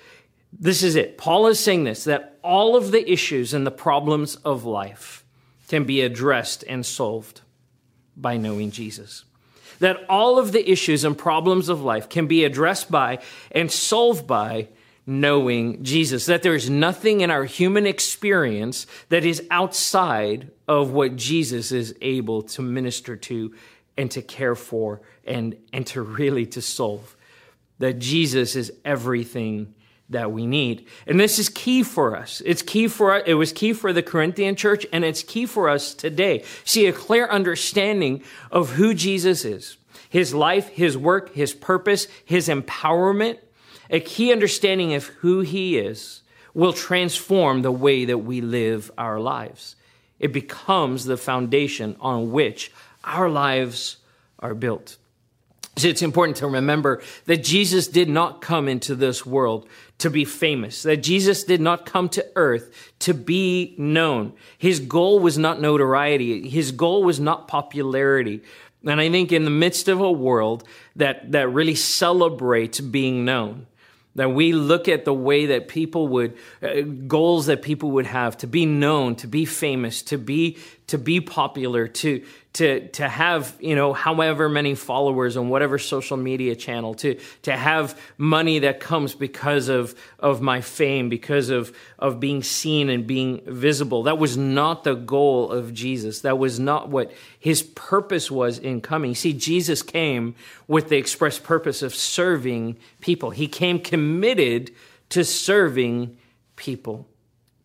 This 0.51 0.81
is 0.81 0.95
it. 0.95 1.17
Paul 1.17 1.47
is 1.47 1.59
saying 1.59 1.83
this 1.83 2.05
that 2.05 2.39
all 2.43 2.75
of 2.75 2.91
the 2.91 3.11
issues 3.11 3.53
and 3.53 3.67
the 3.67 3.71
problems 3.71 4.37
of 4.37 4.63
life 4.63 5.23
can 5.67 5.83
be 5.83 6.01
addressed 6.01 6.63
and 6.67 6.85
solved 6.85 7.41
by 8.15 8.37
knowing 8.37 8.71
Jesus 8.71 9.25
that 9.79 10.03
all 10.09 10.39
of 10.39 10.51
the 10.51 10.71
issues 10.71 11.03
and 11.03 11.17
problems 11.17 11.69
of 11.69 11.81
life 11.81 12.09
can 12.09 12.27
be 12.27 12.43
addressed 12.43 12.89
by 12.91 13.19
and 13.51 13.71
solved 13.71 14.25
by 14.25 14.67
knowing 15.07 15.81
Jesus, 15.83 16.25
that 16.25 16.43
there 16.43 16.53
is 16.53 16.69
nothing 16.69 17.21
in 17.21 17.31
our 17.31 17.45
human 17.45 17.87
experience 17.87 18.85
that 19.07 19.23
is 19.23 19.41
outside 19.49 20.51
of 20.67 20.91
what 20.91 21.15
Jesus 21.15 21.71
is 21.71 21.95
able 22.01 22.41
to 22.43 22.61
minister 22.61 23.15
to 23.15 23.55
and 23.97 24.11
to 24.11 24.21
care 24.21 24.53
for 24.53 25.01
and, 25.25 25.55
and 25.71 25.87
to 25.87 26.01
really 26.01 26.45
to 26.47 26.61
solve. 26.61 27.15
That 27.79 27.99
Jesus 27.99 28.57
is 28.57 28.73
everything 28.83 29.73
that 30.09 30.31
we 30.31 30.45
need. 30.45 30.87
And 31.05 31.19
this 31.19 31.39
is 31.39 31.49
key 31.49 31.83
for 31.83 32.15
us. 32.15 32.41
It's 32.45 32.61
key 32.61 32.87
for 32.87 33.13
us. 33.13 33.23
it 33.25 33.35
was 33.35 33.53
key 33.53 33.73
for 33.73 33.93
the 33.93 34.03
Corinthian 34.03 34.55
church 34.55 34.85
and 34.91 35.05
it's 35.05 35.23
key 35.23 35.45
for 35.45 35.69
us 35.69 35.93
today. 35.93 36.43
See 36.65 36.85
a 36.85 36.93
clear 36.93 37.27
understanding 37.27 38.23
of 38.51 38.71
who 38.71 38.93
Jesus 38.93 39.45
is. 39.45 39.77
His 40.09 40.33
life, 40.33 40.69
his 40.69 40.97
work, 40.97 41.33
his 41.33 41.53
purpose, 41.53 42.07
his 42.23 42.47
empowerment, 42.47 43.39
a 43.89 43.99
key 43.99 44.31
understanding 44.31 44.93
of 44.93 45.05
who 45.05 45.41
He 45.41 45.77
is 45.77 46.21
will 46.53 46.73
transform 46.73 47.61
the 47.61 47.71
way 47.71 48.05
that 48.05 48.19
we 48.19 48.41
live 48.41 48.91
our 48.97 49.19
lives. 49.19 49.75
It 50.19 50.33
becomes 50.33 51.05
the 51.05 51.17
foundation 51.17 51.95
on 51.99 52.31
which 52.31 52.71
our 53.03 53.29
lives 53.29 53.97
are 54.39 54.55
built. 54.55 54.97
So 55.77 55.87
it's 55.87 56.01
important 56.01 56.37
to 56.37 56.47
remember 56.47 57.03
that 57.25 57.43
Jesus 57.43 57.87
did 57.87 58.09
not 58.09 58.41
come 58.41 58.67
into 58.67 58.95
this 58.95 59.25
world 59.25 59.69
to 59.99 60.09
be 60.09 60.25
famous, 60.25 60.81
that 60.83 60.97
Jesus 60.97 61.43
did 61.43 61.61
not 61.61 61.85
come 61.85 62.09
to 62.09 62.25
earth 62.35 62.93
to 62.99 63.13
be 63.13 63.75
known. 63.77 64.33
His 64.57 64.79
goal 64.79 65.19
was 65.19 65.37
not 65.37 65.61
notoriety. 65.61 66.49
His 66.49 66.71
goal 66.71 67.03
was 67.03 67.19
not 67.19 67.47
popularity. 67.47 68.41
And 68.85 68.99
I 68.99 69.09
think 69.11 69.31
in 69.31 69.43
the 69.43 69.51
midst 69.51 69.87
of 69.87 70.01
a 70.01 70.11
world 70.11 70.63
that, 70.95 71.31
that 71.31 71.49
really 71.49 71.75
celebrates 71.75 72.79
being 72.79 73.23
known, 73.23 73.67
that 74.17 74.31
we 74.31 74.51
look 74.51 74.89
at 74.89 75.05
the 75.05 75.13
way 75.13 75.45
that 75.45 75.67
people 75.67 76.07
would, 76.09 76.35
uh, 76.61 76.81
goals 76.81 77.45
that 77.45 77.61
people 77.61 77.91
would 77.91 78.07
have 78.07 78.35
to 78.39 78.47
be 78.47 78.65
known, 78.65 79.15
to 79.15 79.27
be 79.27 79.45
famous, 79.45 80.01
to 80.01 80.17
be, 80.17 80.57
to 80.87 80.97
be 80.97 81.21
popular, 81.21 81.87
to, 81.87 82.25
to, 82.57 82.87
to 82.87 83.07
have, 83.07 83.55
you 83.59 83.75
know, 83.75 83.93
however 83.93 84.49
many 84.49 84.73
followers 84.73 85.37
on 85.37 85.47
whatever 85.49 85.77
social 85.77 86.17
media 86.17 86.55
channel, 86.55 86.95
to, 86.95 87.19
to 87.43 87.55
have 87.55 87.99
money 88.17 88.57
that 88.57 88.79
comes 88.79 89.13
because 89.13 89.69
of, 89.69 89.93
of 90.17 90.41
my 90.41 90.61
fame, 90.61 91.07
because 91.07 91.51
of, 91.51 91.71
of 91.99 92.19
being 92.19 92.41
seen 92.41 92.89
and 92.89 93.05
being 93.05 93.41
visible. 93.45 94.01
That 94.01 94.17
was 94.17 94.37
not 94.37 94.83
the 94.83 94.95
goal 94.95 95.51
of 95.51 95.71
Jesus. 95.71 96.21
That 96.21 96.39
was 96.39 96.59
not 96.59 96.89
what 96.89 97.11
his 97.39 97.61
purpose 97.61 98.31
was 98.31 98.57
in 98.57 98.81
coming. 98.81 99.13
See, 99.13 99.33
Jesus 99.33 99.83
came 99.83 100.33
with 100.67 100.89
the 100.89 100.97
express 100.97 101.37
purpose 101.37 101.83
of 101.83 101.93
serving 101.93 102.77
people. 103.01 103.29
He 103.29 103.47
came 103.47 103.79
committed 103.79 104.71
to 105.09 105.23
serving 105.23 106.17
people, 106.55 107.07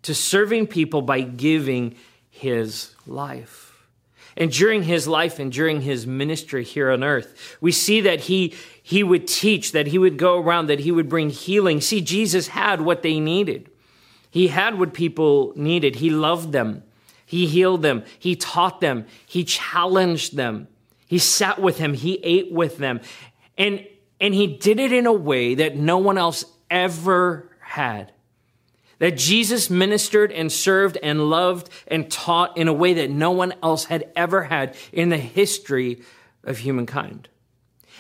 to 0.02 0.14
serving 0.14 0.66
people 0.66 1.00
by 1.00 1.22
giving 1.22 1.94
his 2.28 2.94
life. 3.06 3.71
And 4.36 4.50
during 4.50 4.84
his 4.84 5.06
life 5.06 5.38
and 5.38 5.52
during 5.52 5.82
his 5.82 6.06
ministry 6.06 6.64
here 6.64 6.90
on 6.90 7.04
earth, 7.04 7.56
we 7.60 7.72
see 7.72 8.00
that 8.02 8.20
he, 8.20 8.54
he 8.82 9.02
would 9.02 9.26
teach, 9.26 9.72
that 9.72 9.88
he 9.88 9.98
would 9.98 10.16
go 10.16 10.38
around, 10.40 10.66
that 10.66 10.80
he 10.80 10.90
would 10.90 11.08
bring 11.08 11.30
healing. 11.30 11.80
See, 11.80 12.00
Jesus 12.00 12.48
had 12.48 12.80
what 12.80 13.02
they 13.02 13.20
needed. 13.20 13.70
He 14.30 14.48
had 14.48 14.78
what 14.78 14.94
people 14.94 15.52
needed. 15.56 15.96
He 15.96 16.08
loved 16.08 16.52
them. 16.52 16.82
He 17.26 17.46
healed 17.46 17.82
them. 17.82 18.04
He 18.18 18.34
taught 18.34 18.80
them. 18.80 19.06
He 19.26 19.44
challenged 19.44 20.36
them. 20.36 20.68
He 21.06 21.18
sat 21.18 21.60
with 21.60 21.78
them. 21.78 21.92
He 21.92 22.18
ate 22.22 22.50
with 22.50 22.78
them. 22.78 23.00
And, 23.58 23.86
and 24.20 24.34
he 24.34 24.46
did 24.46 24.80
it 24.80 24.92
in 24.92 25.06
a 25.06 25.12
way 25.12 25.54
that 25.56 25.76
no 25.76 25.98
one 25.98 26.16
else 26.16 26.46
ever 26.70 27.50
had 27.60 28.12
that 29.02 29.16
Jesus 29.16 29.68
ministered 29.68 30.30
and 30.30 30.52
served 30.52 30.96
and 31.02 31.28
loved 31.28 31.68
and 31.88 32.08
taught 32.08 32.56
in 32.56 32.68
a 32.68 32.72
way 32.72 32.94
that 32.94 33.10
no 33.10 33.32
one 33.32 33.52
else 33.60 33.86
had 33.86 34.08
ever 34.14 34.44
had 34.44 34.76
in 34.92 35.08
the 35.08 35.16
history 35.16 36.02
of 36.44 36.58
humankind. 36.58 37.28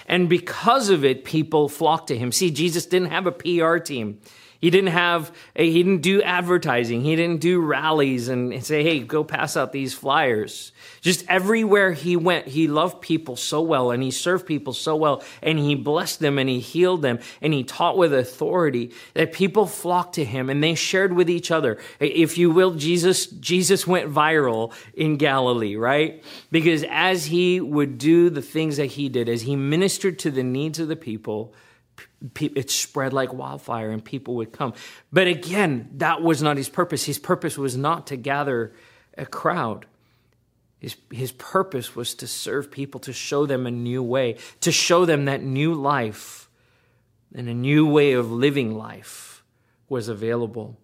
And 0.06 0.28
because 0.28 0.90
of 0.90 1.04
it, 1.04 1.24
people 1.24 1.68
flocked 1.68 2.06
to 2.06 2.16
him. 2.16 2.30
See, 2.30 2.52
Jesus 2.52 2.86
didn't 2.86 3.10
have 3.10 3.26
a 3.26 3.32
PR 3.32 3.78
team. 3.78 4.20
He 4.62 4.70
didn't 4.70 4.90
have, 4.90 5.32
he 5.56 5.82
didn't 5.82 6.02
do 6.02 6.22
advertising. 6.22 7.02
He 7.02 7.16
didn't 7.16 7.40
do 7.40 7.60
rallies 7.60 8.28
and 8.28 8.64
say, 8.64 8.84
hey, 8.84 9.00
go 9.00 9.24
pass 9.24 9.56
out 9.56 9.72
these 9.72 9.92
flyers. 9.92 10.70
Just 11.00 11.24
everywhere 11.28 11.90
he 11.90 12.14
went, 12.14 12.46
he 12.46 12.68
loved 12.68 13.00
people 13.00 13.34
so 13.34 13.60
well 13.60 13.90
and 13.90 14.04
he 14.04 14.12
served 14.12 14.46
people 14.46 14.72
so 14.72 14.94
well 14.94 15.24
and 15.42 15.58
he 15.58 15.74
blessed 15.74 16.20
them 16.20 16.38
and 16.38 16.48
he 16.48 16.60
healed 16.60 17.02
them 17.02 17.18
and 17.40 17.52
he 17.52 17.64
taught 17.64 17.98
with 17.98 18.14
authority 18.14 18.92
that 19.14 19.32
people 19.32 19.66
flocked 19.66 20.14
to 20.14 20.24
him 20.24 20.48
and 20.48 20.62
they 20.62 20.76
shared 20.76 21.12
with 21.12 21.28
each 21.28 21.50
other. 21.50 21.76
If 21.98 22.38
you 22.38 22.52
will, 22.52 22.74
Jesus, 22.74 23.26
Jesus 23.26 23.84
went 23.84 24.12
viral 24.14 24.72
in 24.94 25.16
Galilee, 25.16 25.74
right? 25.74 26.22
Because 26.52 26.84
as 26.88 27.26
he 27.26 27.60
would 27.60 27.98
do 27.98 28.30
the 28.30 28.42
things 28.42 28.76
that 28.76 28.92
he 28.92 29.08
did, 29.08 29.28
as 29.28 29.42
he 29.42 29.56
ministered 29.56 30.20
to 30.20 30.30
the 30.30 30.44
needs 30.44 30.78
of 30.78 30.86
the 30.86 30.94
people, 30.94 31.52
it 32.40 32.70
spread 32.70 33.12
like 33.12 33.32
wildfire 33.32 33.90
and 33.90 34.04
people 34.04 34.36
would 34.36 34.52
come. 34.52 34.74
But 35.12 35.26
again, 35.26 35.90
that 35.96 36.22
was 36.22 36.42
not 36.42 36.56
his 36.56 36.68
purpose. 36.68 37.04
His 37.04 37.18
purpose 37.18 37.58
was 37.58 37.76
not 37.76 38.06
to 38.08 38.16
gather 38.16 38.72
a 39.18 39.26
crowd. 39.26 39.86
His, 40.78 40.96
his 41.12 41.32
purpose 41.32 41.94
was 41.94 42.14
to 42.16 42.26
serve 42.26 42.70
people, 42.70 43.00
to 43.00 43.12
show 43.12 43.46
them 43.46 43.66
a 43.66 43.70
new 43.70 44.02
way, 44.02 44.38
to 44.60 44.72
show 44.72 45.04
them 45.04 45.26
that 45.26 45.42
new 45.42 45.74
life 45.74 46.48
and 47.34 47.48
a 47.48 47.54
new 47.54 47.86
way 47.86 48.12
of 48.12 48.30
living 48.30 48.76
life 48.76 49.42
was 49.88 50.08
available. 50.08 50.76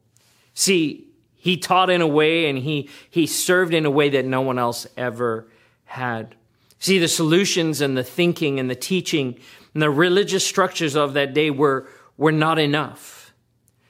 See, 0.54 1.08
he 1.36 1.56
taught 1.56 1.90
in 1.90 2.00
a 2.00 2.06
way 2.06 2.48
and 2.48 2.58
he, 2.58 2.88
he 3.10 3.26
served 3.26 3.74
in 3.74 3.86
a 3.86 3.90
way 3.90 4.08
that 4.10 4.24
no 4.24 4.40
one 4.40 4.58
else 4.58 4.86
ever 4.96 5.48
had. 5.84 6.34
See, 6.78 6.98
the 6.98 7.08
solutions 7.08 7.80
and 7.80 7.96
the 7.96 8.04
thinking 8.04 8.60
and 8.60 8.70
the 8.70 8.76
teaching 8.76 9.38
and 9.74 9.82
the 9.82 9.90
religious 9.90 10.46
structures 10.46 10.96
of 10.96 11.14
that 11.14 11.34
day 11.34 11.50
were, 11.50 11.88
were 12.16 12.32
not 12.32 12.58
enough. 12.58 13.32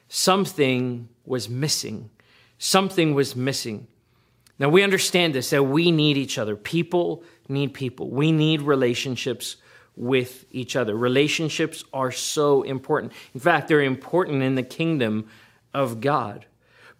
Something 0.08 1.08
was 1.24 1.48
missing. 1.48 2.10
Something 2.58 3.14
was 3.14 3.36
missing. 3.36 3.86
Now 4.58 4.68
we 4.68 4.82
understand 4.82 5.34
this 5.34 5.50
that 5.50 5.62
we 5.62 5.90
need 5.90 6.16
each 6.16 6.38
other. 6.38 6.56
People 6.56 7.22
need 7.48 7.74
people. 7.74 8.10
We 8.10 8.32
need 8.32 8.62
relationships 8.62 9.56
with 9.96 10.44
each 10.50 10.76
other. 10.76 10.96
Relationships 10.96 11.84
are 11.92 12.12
so 12.12 12.62
important. 12.62 13.12
In 13.34 13.40
fact, 13.40 13.68
they're 13.68 13.82
important 13.82 14.42
in 14.42 14.54
the 14.54 14.62
kingdom 14.62 15.28
of 15.74 16.00
God. 16.00 16.46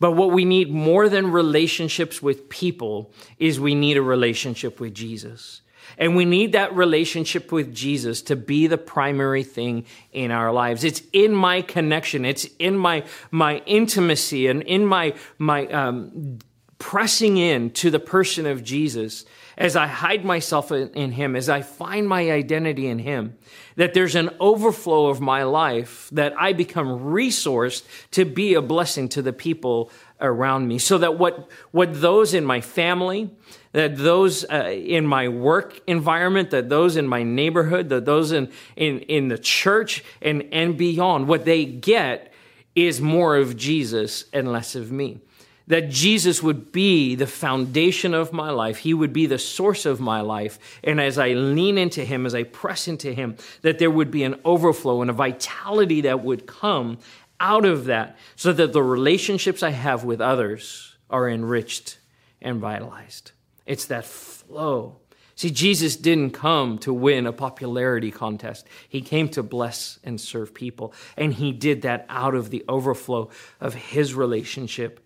But 0.01 0.13
what 0.13 0.31
we 0.31 0.45
need 0.45 0.71
more 0.71 1.09
than 1.09 1.33
relationships 1.33 2.23
with 2.23 2.49
people 2.49 3.13
is 3.39 3.59
we 3.59 3.75
need 3.75 3.97
a 3.97 4.03
relationship 4.03 4.79
with 4.79 4.95
Jesus. 4.95 5.63
And 5.97 6.17
we 6.17 6.25
need 6.25 6.53
that 6.53 6.75
relationship 6.75 7.51
with 7.51 7.75
Jesus 7.75 8.23
to 8.23 8.37
be 8.37 8.67
the 8.67 8.79
primary 8.79 9.43
thing 9.43 9.85
in 10.13 10.31
our 10.31 10.53
lives. 10.53 10.85
It's 10.85 11.03
in 11.13 11.35
my 11.35 11.63
connection. 11.63 12.25
It's 12.25 12.45
in 12.59 12.77
my, 12.77 13.05
my 13.31 13.59
intimacy 13.67 14.47
and 14.47 14.63
in 14.63 14.87
my, 14.87 15.15
my, 15.39 15.67
um, 15.67 16.39
pressing 16.79 17.37
in 17.37 17.71
to 17.71 17.91
the 17.91 17.99
person 17.99 18.47
of 18.47 18.63
Jesus 18.63 19.25
as 19.57 19.75
I 19.75 19.89
hide 19.89 20.25
myself 20.25 20.71
in, 20.71 20.91
in 20.91 21.13
Him, 21.13 21.35
as 21.35 21.49
I 21.49 21.63
find 21.63 22.09
my 22.09 22.31
identity 22.31 22.87
in 22.87 23.01
Him, 23.01 23.37
that 23.75 23.93
there's 23.93 24.15
an 24.15 24.31
overflow 24.39 25.09
of 25.09 25.21
my 25.21 25.43
life 25.43 26.09
that 26.13 26.33
I 26.39 26.53
become 26.53 27.01
resourced 27.01 27.85
to 28.13 28.25
be 28.25 28.55
a 28.55 28.63
blessing 28.63 29.09
to 29.11 29.23
the 29.23 29.33
people 29.33 29.91
around 30.21 30.69
me. 30.69 30.79
So 30.79 30.99
that 30.99 31.19
what, 31.19 31.49
what 31.71 32.01
those 32.01 32.35
in 32.35 32.45
my 32.45 32.61
family, 32.61 33.31
that 33.73 33.97
those 33.97 34.45
uh, 34.45 34.71
in 34.71 35.07
my 35.07 35.29
work 35.29 35.81
environment, 35.87 36.51
that 36.51 36.69
those 36.69 36.97
in 36.97 37.07
my 37.07 37.23
neighborhood, 37.23 37.89
that 37.91 38.05
those 38.05 38.33
in, 38.33 38.51
in, 38.77 39.01
in 39.01 39.29
the 39.29 39.39
church 39.39 40.05
and, 40.23 40.49
and 40.53 40.77
beyond, 40.77 41.29
what 41.29 41.45
they 41.45 41.65
get 41.65 42.33
is 42.75 43.01
more 43.01 43.37
of 43.37 43.57
Jesus 43.57 44.25
and 44.33 44.51
less 44.51 44.75
of 44.75 44.91
me. 44.91 45.21
That 45.67 45.91
Jesus 45.91 46.43
would 46.43 46.73
be 46.73 47.15
the 47.15 47.27
foundation 47.27 48.15
of 48.15 48.33
my 48.33 48.51
life. 48.51 48.79
He 48.79 48.95
would 48.95 49.13
be 49.13 49.27
the 49.27 49.39
source 49.39 49.85
of 49.85 50.01
my 50.01 50.23
life. 50.23 50.59
And 50.83 50.99
as 50.99 51.19
I 51.19 51.35
lean 51.35 51.77
into 51.77 52.07
Him, 52.07 52.25
as 52.25 52.35
I 52.35 52.45
press 52.45 52.89
into 52.89 53.13
Him, 53.13 53.37
that 53.61 53.79
there 53.79 53.91
would 53.91 54.11
be 54.11 54.25
an 54.25 54.41
overflow 54.47 55.03
and 55.03 55.11
a 55.11 55.13
vitality 55.13 56.01
that 56.03 56.25
would 56.25 56.47
come 56.47 56.97
out 57.41 57.65
of 57.65 57.85
that 57.87 58.17
so 58.37 58.53
that 58.53 58.73
the 58.73 58.83
relationships 58.83 59.63
I 59.63 59.71
have 59.71 60.05
with 60.05 60.21
others 60.21 60.97
are 61.11 61.29
enriched 61.29 61.99
and 62.41 62.61
vitalized. 62.61 63.33
It's 63.67 63.87
that 63.87 64.05
flow. 64.05 64.97
See, 65.35 65.51
Jesus 65.51 65.95
didn't 65.95 66.33
come 66.33 66.79
to 66.79 66.93
win 66.93 67.27
a 67.27 67.33
popularity 67.33 68.11
contest. 68.11 68.67
He 68.89 69.01
came 69.01 69.29
to 69.31 69.43
bless 69.43 70.01
and 70.03 70.21
serve 70.21 70.53
people. 70.53 70.93
And 71.17 71.33
he 71.33 71.53
did 71.53 71.83
that 71.83 72.07
out 72.09 72.35
of 72.35 72.51
the 72.51 72.65
overflow 72.69 73.31
of 73.61 73.75
his 73.75 74.15
relationship 74.15 74.99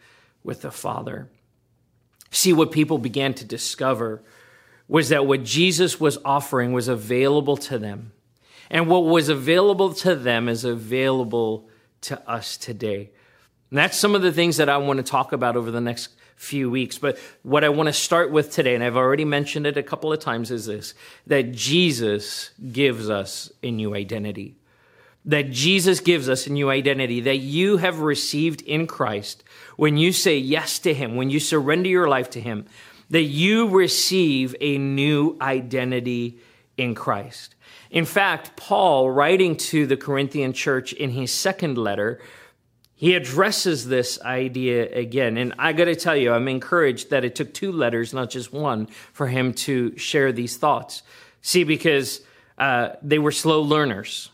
with 0.42 0.62
the 0.62 0.70
Father. 0.70 1.28
See, 2.30 2.54
what 2.54 2.72
people 2.72 2.96
began 2.96 3.34
to 3.34 3.44
discover 3.44 4.22
was 4.88 5.10
that 5.10 5.26
what 5.26 5.44
Jesus 5.44 6.00
was 6.00 6.16
offering 6.24 6.72
was 6.72 6.88
available 6.88 7.58
to 7.58 7.78
them. 7.78 8.12
And 8.70 8.88
what 8.88 9.04
was 9.04 9.28
available 9.28 9.92
to 9.94 10.14
them 10.14 10.48
is 10.48 10.64
available 10.64 11.68
to 12.02 12.28
us 12.28 12.56
today. 12.56 13.10
And 13.70 13.78
that's 13.78 13.98
some 13.98 14.14
of 14.14 14.22
the 14.22 14.32
things 14.32 14.58
that 14.58 14.68
I 14.68 14.76
want 14.76 14.98
to 14.98 15.02
talk 15.02 15.32
about 15.32 15.56
over 15.56 15.70
the 15.70 15.80
next 15.80 16.10
few 16.36 16.70
weeks. 16.70 16.98
But 16.98 17.18
what 17.42 17.64
I 17.64 17.68
want 17.68 17.86
to 17.86 17.92
start 17.92 18.30
with 18.30 18.50
today, 18.50 18.74
and 18.74 18.82
I've 18.82 18.96
already 18.96 19.24
mentioned 19.24 19.66
it 19.66 19.76
a 19.76 19.82
couple 19.82 20.12
of 20.12 20.18
times, 20.18 20.50
is 20.50 20.66
this 20.66 20.94
that 21.26 21.52
Jesus 21.52 22.50
gives 22.72 23.08
us 23.08 23.50
a 23.62 23.70
new 23.70 23.94
identity. 23.94 24.56
That 25.24 25.50
Jesus 25.50 26.00
gives 26.00 26.28
us 26.28 26.46
a 26.48 26.52
new 26.52 26.68
identity 26.68 27.20
that 27.20 27.38
you 27.38 27.76
have 27.76 28.00
received 28.00 28.60
in 28.62 28.88
Christ 28.88 29.44
when 29.76 29.96
you 29.96 30.12
say 30.12 30.36
yes 30.36 30.80
to 30.80 30.92
Him, 30.92 31.14
when 31.14 31.30
you 31.30 31.38
surrender 31.38 31.88
your 31.88 32.08
life 32.08 32.28
to 32.30 32.40
Him, 32.40 32.66
that 33.10 33.22
you 33.22 33.68
receive 33.68 34.56
a 34.60 34.78
new 34.78 35.36
identity 35.40 36.40
in 36.76 36.94
Christ. 36.94 37.54
In 37.92 38.06
fact, 38.06 38.56
Paul, 38.56 39.10
writing 39.10 39.54
to 39.56 39.86
the 39.86 39.98
Corinthian 39.98 40.54
church 40.54 40.94
in 40.94 41.10
his 41.10 41.30
second 41.30 41.76
letter, 41.76 42.20
he 42.94 43.14
addresses 43.14 43.86
this 43.86 44.18
idea 44.22 44.90
again. 44.96 45.36
And 45.36 45.54
I 45.58 45.74
got 45.74 45.84
to 45.84 45.94
tell 45.94 46.16
you, 46.16 46.32
I'm 46.32 46.48
encouraged 46.48 47.10
that 47.10 47.22
it 47.22 47.34
took 47.34 47.52
two 47.52 47.70
letters, 47.70 48.14
not 48.14 48.30
just 48.30 48.50
one, 48.50 48.86
for 49.12 49.26
him 49.26 49.52
to 49.54 49.96
share 49.98 50.32
these 50.32 50.56
thoughts. 50.56 51.02
See, 51.42 51.64
because 51.64 52.22
uh, 52.56 52.94
they 53.02 53.18
were 53.18 53.32
slow 53.32 53.60
learners. 53.60 54.30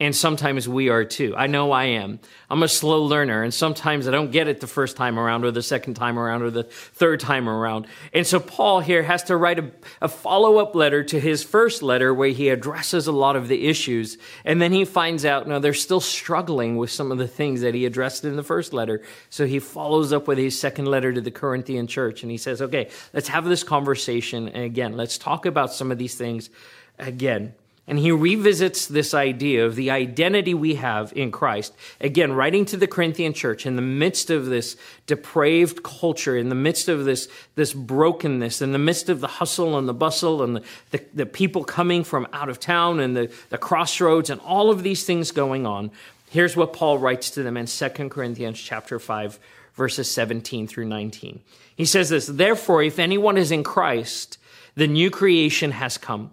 And 0.00 0.14
sometimes 0.14 0.68
we 0.68 0.88
are 0.88 1.04
too. 1.04 1.34
I 1.36 1.46
know 1.46 1.70
I 1.70 1.84
am. 1.84 2.18
I'm 2.50 2.64
a 2.64 2.68
slow 2.68 3.04
learner, 3.04 3.44
and 3.44 3.54
sometimes 3.54 4.08
I 4.08 4.10
don't 4.10 4.32
get 4.32 4.48
it 4.48 4.58
the 4.58 4.66
first 4.66 4.96
time 4.96 5.20
around, 5.20 5.44
or 5.44 5.52
the 5.52 5.62
second 5.62 5.94
time 5.94 6.18
around, 6.18 6.42
or 6.42 6.50
the 6.50 6.64
third 6.64 7.20
time 7.20 7.48
around. 7.48 7.86
And 8.12 8.26
so 8.26 8.40
Paul 8.40 8.80
here 8.80 9.04
has 9.04 9.22
to 9.24 9.36
write 9.36 9.60
a, 9.60 9.70
a 10.02 10.08
follow 10.08 10.58
up 10.58 10.74
letter 10.74 11.04
to 11.04 11.20
his 11.20 11.44
first 11.44 11.80
letter 11.80 12.12
where 12.12 12.30
he 12.30 12.48
addresses 12.48 13.06
a 13.06 13.12
lot 13.12 13.36
of 13.36 13.46
the 13.46 13.68
issues. 13.68 14.18
And 14.44 14.60
then 14.60 14.72
he 14.72 14.84
finds 14.84 15.24
out, 15.24 15.46
no, 15.46 15.60
they're 15.60 15.72
still 15.72 16.00
struggling 16.00 16.76
with 16.76 16.90
some 16.90 17.12
of 17.12 17.18
the 17.18 17.28
things 17.28 17.60
that 17.60 17.74
he 17.74 17.86
addressed 17.86 18.24
in 18.24 18.34
the 18.34 18.42
first 18.42 18.72
letter. 18.72 19.00
So 19.30 19.46
he 19.46 19.60
follows 19.60 20.12
up 20.12 20.26
with 20.26 20.38
his 20.38 20.58
second 20.58 20.86
letter 20.86 21.12
to 21.12 21.20
the 21.20 21.30
Corinthian 21.30 21.86
church, 21.86 22.22
and 22.22 22.32
he 22.32 22.36
says, 22.36 22.60
okay, 22.60 22.90
let's 23.12 23.28
have 23.28 23.44
this 23.44 23.62
conversation. 23.62 24.48
And 24.48 24.64
again, 24.64 24.96
let's 24.96 25.18
talk 25.18 25.46
about 25.46 25.72
some 25.72 25.92
of 25.92 25.98
these 25.98 26.16
things 26.16 26.50
again. 26.98 27.54
And 27.86 27.98
he 27.98 28.10
revisits 28.10 28.86
this 28.86 29.12
idea 29.12 29.66
of 29.66 29.76
the 29.76 29.90
identity 29.90 30.54
we 30.54 30.76
have 30.76 31.12
in 31.14 31.30
Christ. 31.30 31.74
Again, 32.00 32.32
writing 32.32 32.64
to 32.66 32.78
the 32.78 32.86
Corinthian 32.86 33.34
church 33.34 33.66
in 33.66 33.76
the 33.76 33.82
midst 33.82 34.30
of 34.30 34.46
this 34.46 34.76
depraved 35.06 35.82
culture, 35.82 36.34
in 36.34 36.48
the 36.48 36.54
midst 36.54 36.88
of 36.88 37.04
this, 37.04 37.28
this 37.56 37.74
brokenness, 37.74 38.62
in 38.62 38.72
the 38.72 38.78
midst 38.78 39.10
of 39.10 39.20
the 39.20 39.26
hustle 39.26 39.76
and 39.76 39.86
the 39.86 39.92
bustle 39.92 40.42
and 40.42 40.56
the, 40.56 40.62
the, 40.92 41.04
the 41.12 41.26
people 41.26 41.62
coming 41.62 42.04
from 42.04 42.26
out 42.32 42.48
of 42.48 42.58
town 42.58 43.00
and 43.00 43.14
the, 43.14 43.30
the 43.50 43.58
crossroads 43.58 44.30
and 44.30 44.40
all 44.40 44.70
of 44.70 44.82
these 44.82 45.04
things 45.04 45.30
going 45.30 45.66
on. 45.66 45.90
Here's 46.30 46.56
what 46.56 46.72
Paul 46.72 46.98
writes 46.98 47.30
to 47.30 47.42
them 47.42 47.58
in 47.58 47.66
2 47.66 47.88
Corinthians 48.08 48.58
chapter 48.58 48.98
5, 48.98 49.38
verses 49.74 50.10
17 50.10 50.66
through 50.68 50.86
19. 50.86 51.40
He 51.76 51.84
says 51.84 52.08
this, 52.08 52.26
Therefore, 52.26 52.82
if 52.82 52.98
anyone 52.98 53.36
is 53.36 53.50
in 53.50 53.62
Christ, 53.62 54.38
the 54.74 54.88
new 54.88 55.10
creation 55.10 55.72
has 55.72 55.98
come. 55.98 56.30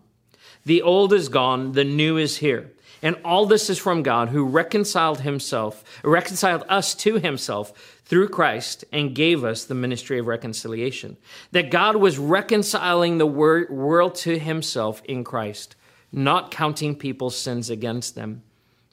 The 0.66 0.82
old 0.82 1.14
is 1.14 1.30
gone, 1.30 1.72
the 1.72 1.84
new 1.84 2.18
is 2.18 2.38
here. 2.38 2.72
And 3.04 3.18
all 3.26 3.48
this 3.48 3.70
is 3.70 3.80
from 3.80 4.04
God 4.04 4.30
who 4.30 4.46
reconciled 4.46 5.22
himself, 5.22 5.84
reconciled 6.04 6.64
us 6.70 6.94
to 6.96 7.16
himself 7.16 8.00
through 8.06 8.30
Christ 8.30 8.86
and 8.92 9.16
gave 9.16 9.44
us 9.44 9.64
the 9.64 9.74
ministry 9.74 10.20
of 10.20 10.28
reconciliation. 10.28 11.18
That 11.52 11.72
God 11.72 11.96
was 11.96 12.20
reconciling 12.20 13.18
the 13.18 13.26
world 13.26 14.16
to 14.16 14.38
himself 14.38 15.02
in 15.06 15.24
Christ, 15.24 15.76
not 16.12 16.52
counting 16.52 16.96
people's 16.96 17.38
sins 17.38 17.70
against 17.70 18.14
them. 18.14 18.44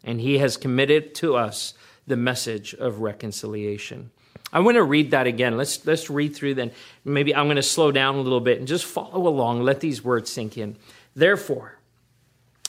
And 0.04 0.20
he 0.20 0.38
has 0.38 0.56
committed 0.56 1.14
to 1.16 1.36
us 1.36 1.74
the 2.06 2.16
message 2.16 2.72
of 2.74 3.00
reconciliation. 3.00 4.10
I 4.50 4.60
want 4.60 4.76
to 4.76 4.82
read 4.82 5.10
that 5.10 5.26
again. 5.26 5.58
Let's, 5.58 5.84
let's 5.84 6.08
read 6.08 6.34
through 6.34 6.54
then. 6.54 6.70
Maybe 7.04 7.34
I'm 7.34 7.46
going 7.46 7.56
to 7.56 7.62
slow 7.62 7.92
down 7.92 8.14
a 8.14 8.20
little 8.22 8.40
bit 8.40 8.58
and 8.58 8.66
just 8.66 8.86
follow 8.86 9.28
along. 9.28 9.62
Let 9.62 9.80
these 9.80 10.02
words 10.02 10.30
sink 10.32 10.56
in. 10.56 10.76
Therefore, 11.14 11.78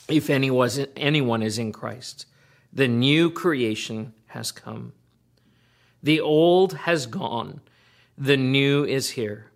if 0.08 0.28
anyone 0.28 1.42
is 1.42 1.58
in 1.58 1.72
Christ, 1.72 2.26
the 2.72 2.88
new 2.88 3.30
creation 3.30 4.12
has 4.28 4.52
come. 4.52 4.92
The 6.02 6.20
old 6.20 6.72
has 6.72 7.06
gone, 7.06 7.60
the 8.16 8.36
new 8.36 8.84
is 8.84 9.10
here. 9.10 9.46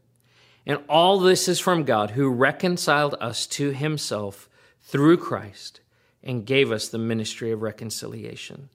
And 0.66 0.78
all 0.88 1.18
this 1.20 1.48
is 1.48 1.60
from 1.60 1.84
God, 1.84 2.12
who 2.12 2.28
reconciled 2.30 3.16
us 3.20 3.46
to 3.48 3.70
himself 3.70 4.48
through 4.82 5.18
Christ 5.18 5.80
and 6.22 6.46
gave 6.46 6.72
us 6.72 6.88
the 6.88 6.98
ministry 6.98 7.52
of 7.52 7.62
reconciliation. 7.62 8.70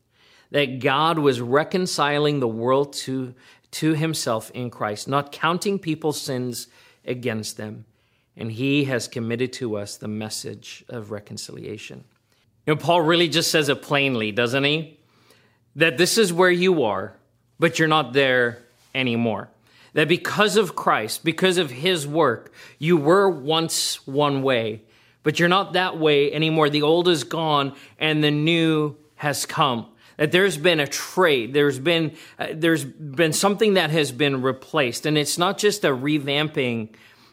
That 0.51 0.79
God 0.79 1.19
was 1.19 1.41
reconciling 1.41 2.39
the 2.39 2.47
world 2.47 2.93
to, 2.93 3.33
to 3.71 3.93
himself 3.93 4.51
in 4.51 4.69
Christ, 4.69 5.07
not 5.07 5.31
counting 5.31 5.79
people's 5.79 6.21
sins 6.21 6.67
against 7.05 7.57
them. 7.57 7.85
And 8.39 8.51
he 8.51 8.85
has 8.85 9.07
committed 9.07 9.53
to 9.53 9.75
us 9.75 9.97
the 9.97 10.07
message 10.07 10.83
of 10.89 11.11
reconciliation. 11.11 12.05
You 12.65 12.73
know, 12.73 12.79
Paul 12.79 13.01
really 13.01 13.27
just 13.27 13.51
says 13.51 13.67
it 13.67 13.81
plainly, 13.81 14.31
doesn't 14.31 14.63
he? 14.63 14.97
That 15.75 15.97
this 15.97 16.17
is 16.17 16.31
where 16.31 16.49
you 16.49 16.83
are, 16.83 17.17
but 17.59 17.77
you're 17.77 17.87
not 17.89 18.13
there 18.13 18.63
anymore. 18.95 19.49
That 19.93 20.07
because 20.07 20.55
of 20.55 20.75
Christ, 20.75 21.25
because 21.25 21.57
of 21.57 21.69
his 21.69 22.07
work, 22.07 22.53
you 22.77 22.95
were 22.95 23.29
once 23.29 24.07
one 24.07 24.41
way, 24.41 24.83
but 25.23 25.37
you're 25.37 25.49
not 25.49 25.73
that 25.73 25.97
way 25.97 26.31
anymore. 26.31 26.69
The 26.69 26.83
old 26.83 27.09
is 27.09 27.25
gone 27.25 27.75
and 27.97 28.23
the 28.23 28.31
new 28.31 28.95
has 29.15 29.45
come. 29.45 29.87
That 30.17 30.31
there's 30.31 30.57
been 30.57 30.79
a 30.79 30.87
trade, 30.87 31.53
there's 31.53 31.79
been 31.79 32.15
uh, 32.37 32.47
there's 32.53 32.83
been 32.83 33.31
something 33.31 33.75
that 33.75 33.89
has 33.89 34.11
been 34.11 34.41
replaced, 34.41 35.05
and 35.05 35.17
it's 35.17 35.37
not 35.37 35.57
just 35.57 35.85
a 35.85 35.89
revamping, 35.89 36.89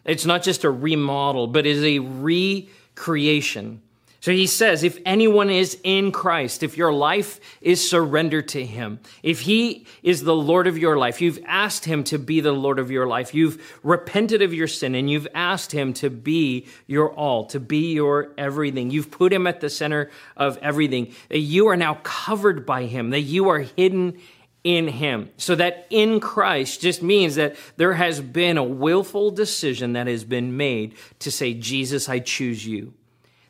it's 0.06 0.26
not 0.26 0.42
just 0.42 0.64
a 0.64 0.70
remodel, 0.70 1.46
but 1.46 1.66
is 1.66 1.84
a 1.84 1.98
recreation. 1.98 3.82
So 4.26 4.32
he 4.32 4.48
says, 4.48 4.82
if 4.82 4.98
anyone 5.06 5.50
is 5.50 5.78
in 5.84 6.10
Christ, 6.10 6.64
if 6.64 6.76
your 6.76 6.92
life 6.92 7.38
is 7.60 7.88
surrendered 7.88 8.48
to 8.48 8.64
him, 8.64 8.98
if 9.22 9.42
he 9.42 9.86
is 10.02 10.24
the 10.24 10.34
Lord 10.34 10.66
of 10.66 10.76
your 10.76 10.96
life, 10.96 11.20
you've 11.20 11.38
asked 11.46 11.84
him 11.84 12.02
to 12.04 12.18
be 12.18 12.40
the 12.40 12.50
Lord 12.50 12.80
of 12.80 12.90
your 12.90 13.06
life, 13.06 13.34
you've 13.34 13.78
repented 13.84 14.42
of 14.42 14.52
your 14.52 14.66
sin, 14.66 14.96
and 14.96 15.08
you've 15.08 15.28
asked 15.32 15.70
him 15.70 15.92
to 15.94 16.10
be 16.10 16.66
your 16.88 17.12
all, 17.12 17.44
to 17.46 17.60
be 17.60 17.92
your 17.92 18.32
everything. 18.36 18.90
You've 18.90 19.12
put 19.12 19.32
him 19.32 19.46
at 19.46 19.60
the 19.60 19.70
center 19.70 20.10
of 20.36 20.58
everything. 20.58 21.14
That 21.28 21.38
you 21.38 21.68
are 21.68 21.76
now 21.76 22.00
covered 22.02 22.66
by 22.66 22.86
him, 22.86 23.10
that 23.10 23.20
you 23.20 23.48
are 23.50 23.60
hidden 23.60 24.18
in 24.66 24.88
him. 24.88 25.30
So 25.36 25.54
that 25.54 25.86
in 25.90 26.20
Christ 26.20 26.80
just 26.80 27.02
means 27.02 27.36
that 27.36 27.56
there 27.76 27.94
has 27.94 28.20
been 28.20 28.58
a 28.58 28.64
willful 28.64 29.30
decision 29.30 29.92
that 29.92 30.06
has 30.06 30.24
been 30.24 30.56
made 30.56 30.94
to 31.20 31.30
say, 31.30 31.54
Jesus, 31.54 32.08
I 32.08 32.18
choose 32.18 32.66
you 32.66 32.92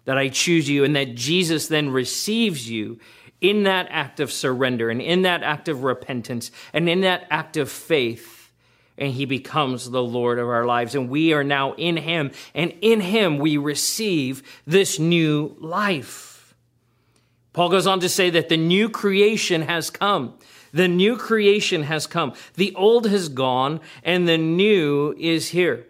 that 0.07 0.17
I 0.17 0.29
choose 0.29 0.69
you, 0.69 0.85
and 0.85 0.97
that 0.97 1.15
Jesus 1.15 1.69
then 1.69 1.91
receives 1.91 2.71
you 2.71 2.99
in 3.41 3.65
that 3.65 3.89
act 3.91 4.19
of 4.21 4.33
surrender 4.33 4.89
and 4.89 5.03
in 5.03 5.23
that 5.23 5.43
act 5.43 5.69
of 5.69 5.83
repentance 5.83 6.51
and 6.73 6.89
in 6.89 7.03
that 7.03 7.27
act 7.29 7.57
of 7.57 7.71
faith. 7.71 8.53
And 8.97 9.13
he 9.13 9.27
becomes 9.27 9.91
the 9.91 10.03
Lord 10.03 10.39
of 10.39 10.49
our 10.49 10.65
lives. 10.65 10.95
And 10.95 11.11
we 11.11 11.35
are 11.35 11.45
now 11.45 11.75
in 11.75 11.99
him. 11.99 12.31
And 12.55 12.73
in 12.81 13.01
him 13.01 13.39
we 13.39 13.59
receive 13.59 14.43
this 14.67 14.99
new 14.99 15.55
life. 15.61 16.55
Paul 17.53 17.69
goes 17.69 17.87
on 17.87 18.01
to 18.01 18.09
say 18.09 18.31
that 18.31 18.49
the 18.49 18.57
new 18.57 18.89
creation 18.89 19.63
has 19.63 19.91
come. 19.91 20.39
The 20.77 20.89
new 20.89 21.17
creation 21.17 21.85
has 21.85 22.07
come. 22.07 22.35
The 22.57 22.75
old 22.75 23.07
has 23.07 23.31
gone 23.31 23.81
and 24.03 24.29
the 24.29 24.37
new 24.37 25.15
is 25.19 25.49
here. 25.49 25.87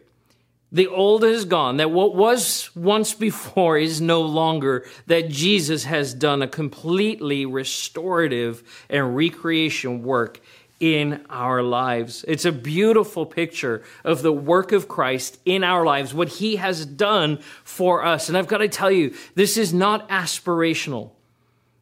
The 0.71 0.87
old 0.87 1.25
has 1.25 1.45
gone, 1.45 1.79
that 1.79 1.91
what 1.91 2.15
was 2.15 2.71
once 2.77 3.13
before 3.13 3.79
is 3.79 4.01
no 4.01 4.23
longer, 4.23 4.87
that 5.09 5.29
Jesus 5.29 5.85
has 5.85 6.15
done 6.15 6.41
a 6.41 6.47
completely 6.47 7.47
restorative 7.47 8.63
and 8.89 9.17
recreation 9.17 10.05
work 10.05 10.41
in 10.79 11.25
our 11.31 11.65
lives. 11.65 12.25
It's 12.29 12.45
a 12.45 12.53
beautiful 12.53 13.27
picture 13.27 13.83
of 14.05 14.23
the 14.23 14.33
work 14.33 14.71
of 14.71 14.87
Christ 14.87 15.39
in 15.45 15.65
our 15.65 15.85
lives, 15.85 16.15
what 16.15 16.29
he 16.29 16.57
has 16.57 16.87
done 16.87 17.39
for 17.65 18.05
us. 18.05 18.29
And 18.29 18.39
I've 18.39 18.47
got 18.47 18.59
to 18.59 18.69
tell 18.69 18.91
you, 18.91 19.15
this 19.35 19.57
is 19.57 19.75
not 19.75 20.09
aspirational. 20.11 21.11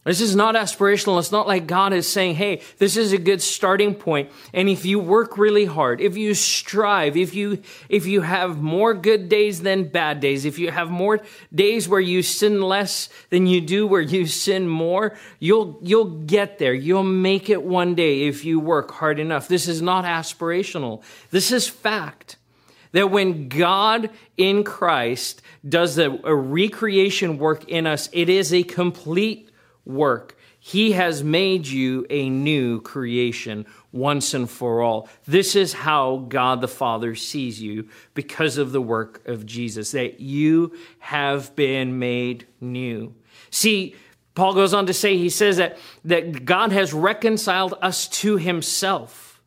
This 0.05 0.21
is 0.21 0.37
not 0.37 0.55
aspirational. 0.55 1.19
It's 1.19 1.33
not 1.33 1.49
like 1.49 1.67
God 1.67 1.95
is 1.95 2.07
saying, 2.07 2.35
hey, 2.35 2.61
this 2.77 2.99
is 2.99 3.13
a 3.13 3.19
good 3.19 3.41
starting 3.41 3.95
point. 3.95 4.31
And 4.53 4.69
if 4.69 4.85
you 4.85 4.99
work 4.99 5.39
really 5.39 5.65
hard, 5.65 6.03
if 6.03 6.15
you 6.15 6.35
strive, 6.35 7.17
if 7.17 7.35
you, 7.35 7.63
if 7.89 8.05
you 8.05 8.21
have 8.21 8.61
more 8.61 8.93
good 8.93 9.31
days 9.31 9.63
than 9.63 9.85
bad 9.85 10.21
days, 10.21 10.45
if 10.45 10.59
you 10.59 10.71
have 10.71 10.91
more 10.91 11.23
days 11.55 11.89
where 11.89 12.01
you 12.01 12.23
sin 12.23 12.61
less 12.61 13.09
than 13.31 13.47
you 13.47 13.63
do 13.63 13.87
where 13.87 14.03
you 14.03 14.27
sin 14.27 14.69
more, 14.69 15.17
you'll, 15.39 15.79
you'll 15.83 16.25
get 16.27 16.59
there. 16.59 16.75
You'll 16.75 17.03
make 17.03 17.49
it 17.49 17.63
one 17.63 17.95
day 17.95 18.25
if 18.25 18.45
you 18.45 18.61
work 18.61 18.91
hard 18.91 19.19
enough. 19.19 19.49
This 19.49 19.69
is 19.69 19.81
not 19.81 20.05
aspirational. 20.05 21.03
This 21.31 21.51
is 21.51 21.67
fact 21.67 22.37
that 22.93 23.11
when 23.11 23.49
God 23.49 24.11
in 24.37 24.65
Christ 24.65 25.41
does 25.67 25.97
a, 25.97 26.11
a 26.25 26.35
recreation 26.35 27.39
work 27.39 27.69
in 27.71 27.87
us, 27.87 28.11
it 28.13 28.29
is 28.29 28.53
a 28.53 28.63
complete 28.63 29.51
work. 29.85 30.37
He 30.59 30.93
has 30.93 31.23
made 31.23 31.67
you 31.67 32.07
a 32.09 32.31
new 32.31 32.81
creation 32.81 33.67
once 33.93 34.33
and 34.33 34.49
for 34.49 34.81
all. 34.81 35.09
This 35.27 35.55
is 35.55 35.75
how 35.75 36.25
God 36.29 36.63
the 36.63 36.69
Father 36.69 37.15
sees 37.15 37.61
you 37.61 37.89
because 38.15 38.57
of 38.57 38.73
the 38.73 38.81
work 38.81 39.27
of 39.29 39.45
Jesus, 39.45 39.91
that 39.91 40.21
you 40.21 40.73
have 41.01 41.55
been 41.55 41.99
made 41.99 42.47
new. 42.61 43.15
See, 43.51 43.95
Paul 44.35 44.55
goes 44.55 44.73
on 44.73 44.87
to 44.87 44.95
say, 44.95 45.17
he 45.19 45.29
says 45.29 45.59
that, 45.59 45.79
that 46.05 46.45
God 46.45 46.73
has 46.73 46.93
reconciled 46.95 47.75
us 47.83 48.09
to 48.09 48.37
himself, 48.37 49.43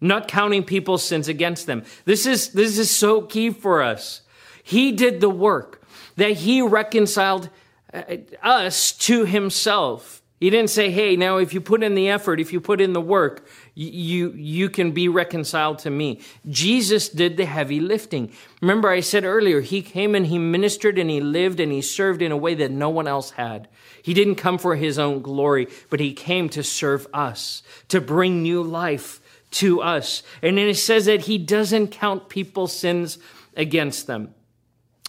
not 0.00 0.28
counting 0.28 0.62
people's 0.62 1.04
sins 1.04 1.28
against 1.28 1.66
them. 1.66 1.84
This 2.04 2.26
is, 2.26 2.52
this 2.52 2.78
is 2.78 2.90
so 2.90 3.22
key 3.22 3.50
for 3.50 3.82
us. 3.82 4.22
He 4.62 4.92
did 4.92 5.20
the 5.20 5.28
work, 5.28 5.82
that 6.16 6.32
he 6.32 6.62
reconciled 6.62 7.50
Uh, 7.92 8.02
uh, 8.42 8.46
us 8.46 8.92
to 8.92 9.24
himself. 9.24 10.22
He 10.38 10.48
didn't 10.48 10.70
say, 10.70 10.90
hey, 10.90 11.16
now 11.16 11.36
if 11.36 11.52
you 11.52 11.60
put 11.60 11.82
in 11.82 11.94
the 11.94 12.08
effort, 12.08 12.40
if 12.40 12.52
you 12.52 12.60
put 12.60 12.80
in 12.80 12.94
the 12.94 13.00
work, 13.00 13.46
you, 13.74 14.30
you 14.32 14.70
can 14.70 14.92
be 14.92 15.06
reconciled 15.08 15.80
to 15.80 15.90
me. 15.90 16.20
Jesus 16.48 17.10
did 17.10 17.36
the 17.36 17.44
heavy 17.44 17.78
lifting. 17.78 18.32
Remember, 18.62 18.88
I 18.88 19.00
said 19.00 19.24
earlier, 19.24 19.60
he 19.60 19.82
came 19.82 20.14
and 20.14 20.26
he 20.26 20.38
ministered 20.38 20.98
and 20.98 21.10
he 21.10 21.20
lived 21.20 21.60
and 21.60 21.70
he 21.70 21.82
served 21.82 22.22
in 22.22 22.32
a 22.32 22.38
way 22.38 22.54
that 22.54 22.70
no 22.70 22.88
one 22.88 23.06
else 23.06 23.32
had. 23.32 23.68
He 24.02 24.14
didn't 24.14 24.36
come 24.36 24.56
for 24.56 24.76
his 24.76 24.98
own 24.98 25.20
glory, 25.20 25.68
but 25.90 26.00
he 26.00 26.14
came 26.14 26.48
to 26.50 26.62
serve 26.62 27.06
us, 27.12 27.62
to 27.88 28.00
bring 28.00 28.42
new 28.42 28.62
life 28.62 29.20
to 29.52 29.82
us. 29.82 30.22
And 30.40 30.56
then 30.56 30.68
it 30.68 30.76
says 30.76 31.04
that 31.04 31.22
he 31.22 31.36
doesn't 31.36 31.88
count 31.88 32.30
people's 32.30 32.74
sins 32.74 33.18
against 33.56 34.06
them. 34.06 34.34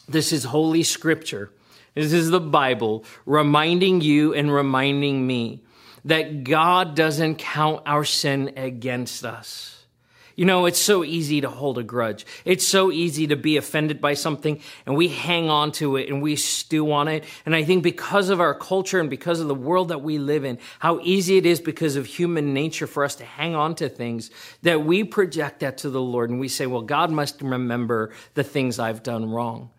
This 0.09 0.33
is 0.33 0.45
holy 0.45 0.83
scripture. 0.83 1.53
This 1.93 2.13
is 2.13 2.29
the 2.29 2.39
Bible 2.39 3.03
reminding 3.25 4.01
you 4.01 4.33
and 4.33 4.51
reminding 4.51 5.25
me 5.25 5.63
that 6.05 6.43
God 6.43 6.95
doesn't 6.95 7.35
count 7.35 7.83
our 7.85 8.05
sin 8.05 8.53
against 8.55 9.25
us. 9.25 9.77
You 10.37 10.45
know, 10.45 10.65
it's 10.65 10.79
so 10.79 11.03
easy 11.03 11.41
to 11.41 11.49
hold 11.49 11.77
a 11.77 11.83
grudge. 11.83 12.25
It's 12.45 12.65
so 12.65 12.91
easy 12.91 13.27
to 13.27 13.35
be 13.35 13.57
offended 13.57 13.99
by 13.99 14.13
something 14.13 14.61
and 14.85 14.95
we 14.95 15.09
hang 15.09 15.49
on 15.49 15.73
to 15.73 15.97
it 15.97 16.09
and 16.09 16.21
we 16.21 16.37
stew 16.37 16.91
on 16.93 17.09
it. 17.09 17.25
And 17.45 17.55
I 17.55 17.63
think 17.63 17.83
because 17.83 18.29
of 18.29 18.39
our 18.39 18.55
culture 18.55 18.99
and 18.99 19.09
because 19.09 19.41
of 19.41 19.47
the 19.47 19.53
world 19.53 19.89
that 19.89 20.01
we 20.01 20.17
live 20.17 20.45
in, 20.45 20.57
how 20.79 20.99
easy 21.03 21.37
it 21.37 21.45
is 21.45 21.59
because 21.59 21.97
of 21.97 22.05
human 22.05 22.53
nature 22.53 22.87
for 22.87 23.03
us 23.03 23.15
to 23.15 23.25
hang 23.25 23.53
on 23.53 23.75
to 23.75 23.89
things 23.89 24.31
that 24.61 24.85
we 24.85 25.03
project 25.03 25.59
that 25.59 25.79
to 25.79 25.89
the 25.89 26.01
Lord 26.01 26.29
and 26.29 26.39
we 26.39 26.47
say, 26.47 26.65
well, 26.65 26.81
God 26.81 27.11
must 27.11 27.41
remember 27.41 28.11
the 28.33 28.43
things 28.43 28.79
I've 28.79 29.03
done 29.03 29.29
wrong. 29.29 29.69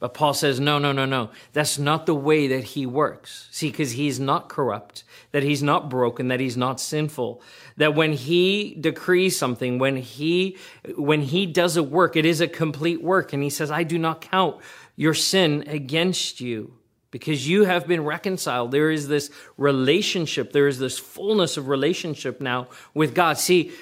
But 0.00 0.14
Paul 0.14 0.32
says, 0.32 0.58
no, 0.58 0.78
no, 0.78 0.92
no, 0.92 1.04
no. 1.04 1.30
That's 1.52 1.78
not 1.78 2.06
the 2.06 2.14
way 2.14 2.46
that 2.48 2.64
he 2.64 2.86
works. 2.86 3.48
See, 3.50 3.70
because 3.70 3.92
he's 3.92 4.18
not 4.18 4.48
corrupt, 4.48 5.04
that 5.32 5.42
he's 5.42 5.62
not 5.62 5.90
broken, 5.90 6.28
that 6.28 6.40
he's 6.40 6.56
not 6.56 6.80
sinful. 6.80 7.42
That 7.76 7.94
when 7.94 8.14
he 8.14 8.74
decrees 8.80 9.38
something, 9.38 9.78
when 9.78 9.98
he, 9.98 10.56
when 10.96 11.20
he 11.20 11.44
does 11.44 11.76
a 11.76 11.82
work, 11.82 12.16
it 12.16 12.24
is 12.24 12.40
a 12.40 12.48
complete 12.48 13.02
work. 13.02 13.34
And 13.34 13.42
he 13.42 13.50
says, 13.50 13.70
I 13.70 13.82
do 13.82 13.98
not 13.98 14.22
count 14.22 14.56
your 14.96 15.14
sin 15.14 15.64
against 15.66 16.40
you 16.40 16.72
because 17.10 17.46
you 17.46 17.64
have 17.64 17.86
been 17.86 18.04
reconciled. 18.04 18.70
There 18.70 18.90
is 18.90 19.08
this 19.08 19.30
relationship. 19.58 20.52
There 20.52 20.68
is 20.68 20.78
this 20.78 20.98
fullness 20.98 21.56
of 21.56 21.68
relationship 21.68 22.40
now 22.40 22.68
with 22.94 23.14
God. 23.14 23.36
See, 23.36 23.72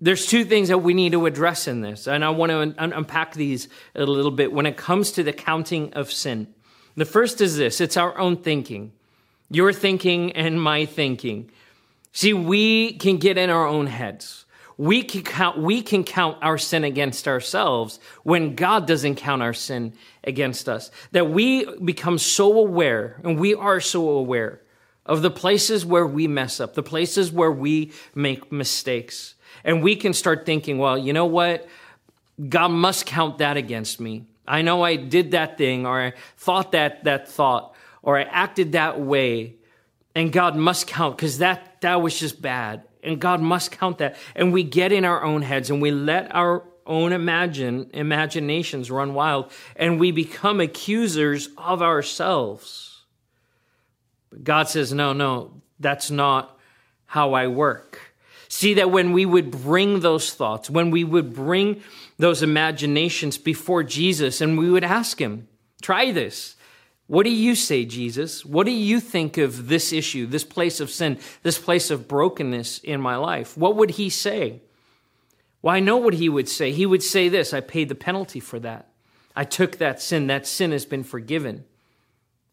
there's 0.00 0.26
two 0.26 0.44
things 0.44 0.68
that 0.68 0.78
we 0.78 0.94
need 0.94 1.12
to 1.12 1.26
address 1.26 1.68
in 1.68 1.82
this, 1.82 2.06
and 2.06 2.24
I 2.24 2.30
want 2.30 2.50
to 2.50 2.58
un- 2.58 2.92
unpack 2.92 3.34
these 3.34 3.68
a 3.94 4.04
little 4.04 4.30
bit 4.30 4.52
when 4.52 4.66
it 4.66 4.76
comes 4.76 5.12
to 5.12 5.22
the 5.22 5.32
counting 5.32 5.92
of 5.92 6.10
sin. 6.10 6.48
The 6.96 7.04
first 7.04 7.40
is 7.40 7.56
this 7.56 7.80
it's 7.80 7.96
our 7.96 8.18
own 8.18 8.38
thinking, 8.38 8.92
your 9.50 9.72
thinking 9.72 10.32
and 10.32 10.60
my 10.60 10.86
thinking. 10.86 11.50
See, 12.12 12.32
we 12.32 12.94
can 12.94 13.18
get 13.18 13.38
in 13.38 13.50
our 13.50 13.66
own 13.66 13.86
heads. 13.86 14.46
We 14.76 15.02
can 15.02 15.22
count, 15.22 15.58
we 15.58 15.82
can 15.82 16.04
count 16.04 16.38
our 16.40 16.56
sin 16.56 16.84
against 16.84 17.28
ourselves 17.28 18.00
when 18.22 18.54
God 18.54 18.86
doesn't 18.86 19.16
count 19.16 19.42
our 19.42 19.52
sin 19.52 19.92
against 20.24 20.68
us. 20.70 20.90
That 21.12 21.30
we 21.30 21.66
become 21.76 22.16
so 22.16 22.58
aware, 22.58 23.20
and 23.22 23.38
we 23.38 23.54
are 23.54 23.80
so 23.80 24.08
aware 24.08 24.62
of 25.04 25.20
the 25.20 25.30
places 25.30 25.84
where 25.84 26.06
we 26.06 26.26
mess 26.26 26.60
up, 26.60 26.74
the 26.74 26.82
places 26.82 27.30
where 27.30 27.52
we 27.52 27.92
make 28.14 28.50
mistakes. 28.50 29.34
And 29.64 29.82
we 29.82 29.96
can 29.96 30.12
start 30.12 30.46
thinking, 30.46 30.78
well, 30.78 30.96
you 30.96 31.12
know 31.12 31.26
what? 31.26 31.68
God 32.48 32.68
must 32.68 33.06
count 33.06 33.38
that 33.38 33.56
against 33.56 34.00
me. 34.00 34.24
I 34.50 34.62
know 34.62 34.82
I 34.82 34.96
did 34.96 35.30
that 35.30 35.58
thing 35.58 35.86
or 35.86 36.00
I 36.00 36.12
thought 36.36 36.72
that 36.72 37.04
that 37.04 37.28
thought 37.28 37.74
or 38.02 38.18
I 38.18 38.22
acted 38.22 38.72
that 38.72 39.00
way 39.00 39.54
and 40.14 40.32
God 40.32 40.56
must 40.56 40.86
count 40.86 41.16
because 41.16 41.38
that 41.38 41.80
that 41.82 42.02
was 42.02 42.18
just 42.18 42.42
bad 42.42 42.82
and 43.02 43.20
God 43.20 43.40
must 43.40 43.70
count 43.70 43.98
that 43.98 44.16
and 44.34 44.52
we 44.52 44.64
get 44.64 44.90
in 44.90 45.04
our 45.04 45.22
own 45.22 45.42
heads 45.42 45.70
and 45.70 45.80
we 45.80 45.92
let 45.92 46.34
our 46.34 46.64
own 46.84 47.12
imagine 47.12 47.90
imaginations 47.92 48.90
run 48.90 49.14
wild 49.14 49.52
and 49.76 50.00
we 50.00 50.10
become 50.10 50.60
accusers 50.60 51.48
of 51.56 51.80
ourselves. 51.80 53.02
But 54.30 54.42
God 54.42 54.68
says 54.68 54.92
no 54.92 55.12
no 55.12 55.62
that's 55.78 56.10
not 56.10 56.58
how 57.06 57.34
I 57.34 57.46
work. 57.46 58.09
See 58.60 58.74
that 58.74 58.90
when 58.90 59.12
we 59.14 59.24
would 59.24 59.50
bring 59.50 60.00
those 60.00 60.34
thoughts, 60.34 60.68
when 60.68 60.90
we 60.90 61.02
would 61.02 61.32
bring 61.32 61.80
those 62.18 62.42
imaginations 62.42 63.38
before 63.38 63.82
Jesus 63.82 64.42
and 64.42 64.58
we 64.58 64.70
would 64.70 64.84
ask 64.84 65.18
him, 65.18 65.48
try 65.80 66.12
this. 66.12 66.56
What 67.06 67.22
do 67.24 67.30
you 67.30 67.54
say, 67.54 67.86
Jesus? 67.86 68.44
What 68.44 68.66
do 68.66 68.70
you 68.70 69.00
think 69.00 69.38
of 69.38 69.68
this 69.68 69.94
issue, 69.94 70.26
this 70.26 70.44
place 70.44 70.78
of 70.78 70.90
sin, 70.90 71.18
this 71.42 71.56
place 71.56 71.90
of 71.90 72.06
brokenness 72.06 72.80
in 72.80 73.00
my 73.00 73.16
life? 73.16 73.56
What 73.56 73.76
would 73.76 73.92
he 73.92 74.10
say? 74.10 74.60
Well, 75.62 75.74
I 75.74 75.80
know 75.80 75.96
what 75.96 76.12
he 76.12 76.28
would 76.28 76.46
say. 76.46 76.72
He 76.72 76.84
would 76.84 77.02
say 77.02 77.30
this 77.30 77.54
I 77.54 77.60
paid 77.62 77.88
the 77.88 77.94
penalty 77.94 78.40
for 78.40 78.58
that. 78.58 78.90
I 79.34 79.44
took 79.44 79.78
that 79.78 80.02
sin. 80.02 80.26
That 80.26 80.46
sin 80.46 80.72
has 80.72 80.84
been 80.84 81.02
forgiven. 81.02 81.64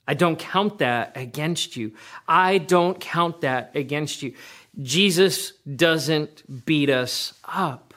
I 0.08 0.13
don't 0.13 0.39
count 0.39 0.78
that 0.78 1.17
against 1.17 1.76
you. 1.76 1.91
I 2.30 2.60
don't 2.60 2.98
count 2.98 3.41
that 3.41 3.72
against 3.76 4.24
you. 4.24 4.36
Jesus 4.82 5.54
doesn't 5.63 6.66
beat 6.66 6.90
us 6.90 7.34
up, 7.46 7.94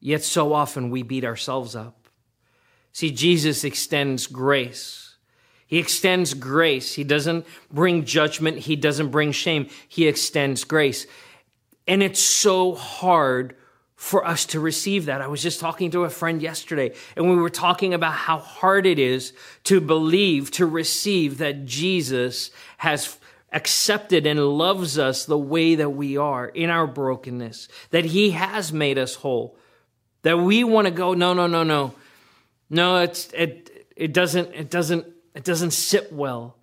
yet 0.00 0.22
so 0.22 0.52
often 0.52 0.90
we 0.90 1.02
beat 1.02 1.24
ourselves 1.24 1.76
up. 1.76 2.08
See, 2.92 3.10
Jesus 3.10 3.64
extends 3.64 4.26
grace. 4.26 5.14
He 5.66 5.78
extends 5.78 6.34
grace. 6.34 6.94
He 6.94 7.04
doesn't 7.04 7.46
bring 7.70 8.04
judgment. 8.04 8.58
He 8.58 8.76
doesn't 8.76 9.10
bring 9.10 9.32
shame. 9.32 9.68
He 9.88 10.06
extends 10.06 10.64
grace. 10.64 11.06
And 11.88 12.02
it's 12.02 12.20
so 12.20 12.74
hard 12.74 13.56
for 13.94 14.26
us 14.26 14.44
to 14.46 14.58
receive 14.60 15.06
that. 15.06 15.22
I 15.22 15.28
was 15.28 15.42
just 15.42 15.60
talking 15.60 15.92
to 15.92 16.04
a 16.04 16.10
friend 16.10 16.42
yesterday, 16.42 16.92
and 17.16 17.30
we 17.30 17.36
were 17.36 17.48
talking 17.48 17.94
about 17.94 18.14
how 18.14 18.38
hard 18.38 18.84
it 18.84 18.98
is 18.98 19.32
to 19.64 19.80
believe, 19.80 20.50
to 20.52 20.66
receive 20.66 21.38
that 21.38 21.64
Jesus 21.64 22.50
has 22.78 23.16
accepted 23.52 24.26
and 24.26 24.40
loves 24.40 24.98
us 24.98 25.24
the 25.24 25.38
way 25.38 25.74
that 25.74 25.90
we 25.90 26.16
are 26.16 26.46
in 26.46 26.70
our 26.70 26.86
brokenness, 26.86 27.68
that 27.90 28.04
He 28.04 28.30
has 28.30 28.72
made 28.72 28.98
us 28.98 29.16
whole, 29.16 29.56
that 30.22 30.38
we 30.38 30.64
want 30.64 30.86
to 30.86 30.90
go, 30.90 31.14
no, 31.14 31.34
no, 31.34 31.46
no, 31.46 31.62
no. 31.62 31.94
No, 32.70 32.98
it's, 32.98 33.30
it, 33.32 33.86
it 33.96 34.12
doesn't, 34.14 34.54
it 34.54 34.70
doesn't, 34.70 35.06
it 35.34 35.44
doesn't 35.44 35.72
sit 35.72 36.12
well. 36.12 36.56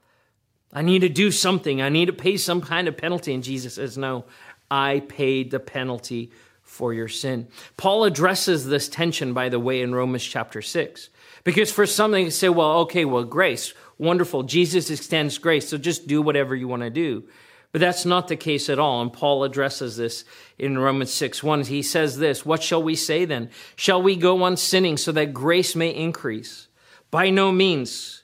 I 0.74 0.82
need 0.82 1.00
to 1.00 1.10
do 1.10 1.32
something. 1.32 1.82
I 1.82 1.90
need 1.90 2.08
to 2.08 2.14
pay 2.14 2.38
some 2.38 2.62
kind 2.62 2.88
of 2.88 2.98
penalty. 2.98 3.34
And 3.34 3.44
Jesus 3.44 3.76
says, 3.76 3.98
no, 3.98 4.26
I 4.70 5.02
paid 5.08 5.52
the 5.52 5.60
penalty 5.60 6.32
for 6.62 6.94
your 6.94 7.08
sin. 7.08 7.48
Paul 7.78 8.04
addresses 8.04 8.66
this 8.66 8.88
tension, 8.88 9.34
by 9.34 9.50
the 9.50 9.60
way, 9.60 9.82
in 9.82 9.94
Romans 9.94 10.24
chapter 10.24 10.62
6. 10.62 11.10
Because 11.44 11.72
for 11.72 11.86
some, 11.86 12.12
they 12.12 12.30
say, 12.30 12.50
well, 12.50 12.80
okay, 12.80 13.06
well, 13.06 13.24
grace, 13.24 13.74
wonderful. 14.00 14.44
Jesus 14.44 14.90
extends 14.90 15.38
grace, 15.38 15.70
so 15.70 15.78
just 15.78 16.08
do 16.08 16.22
whatever 16.22 16.56
you 16.56 16.68
want 16.68 16.82
to 16.82 16.90
do. 16.90 17.26
But 17.72 17.82
that's 17.82 18.06
not 18.06 18.28
the 18.28 18.36
case 18.36 18.68
at 18.70 18.80
all. 18.80 19.02
And 19.02 19.14
Paul 19.14 19.44
addresses 19.44 19.98
this 19.98 20.26
in 20.58 20.80
Romans 20.80 21.12
6 21.12 21.44
1. 21.44 21.66
He 21.66 21.84
says 21.84 22.18
this 22.18 22.44
What 22.46 22.64
shall 22.64 22.82
we 22.82 22.96
say 22.96 23.26
then? 23.26 23.52
Shall 23.76 24.02
we 24.02 24.16
go 24.16 24.42
on 24.44 24.58
sinning 24.58 24.98
so 24.98 25.12
that 25.12 25.34
grace 25.34 25.76
may 25.76 25.90
increase? 25.90 26.68
By 27.12 27.30
no 27.30 27.52
means. 27.52 28.24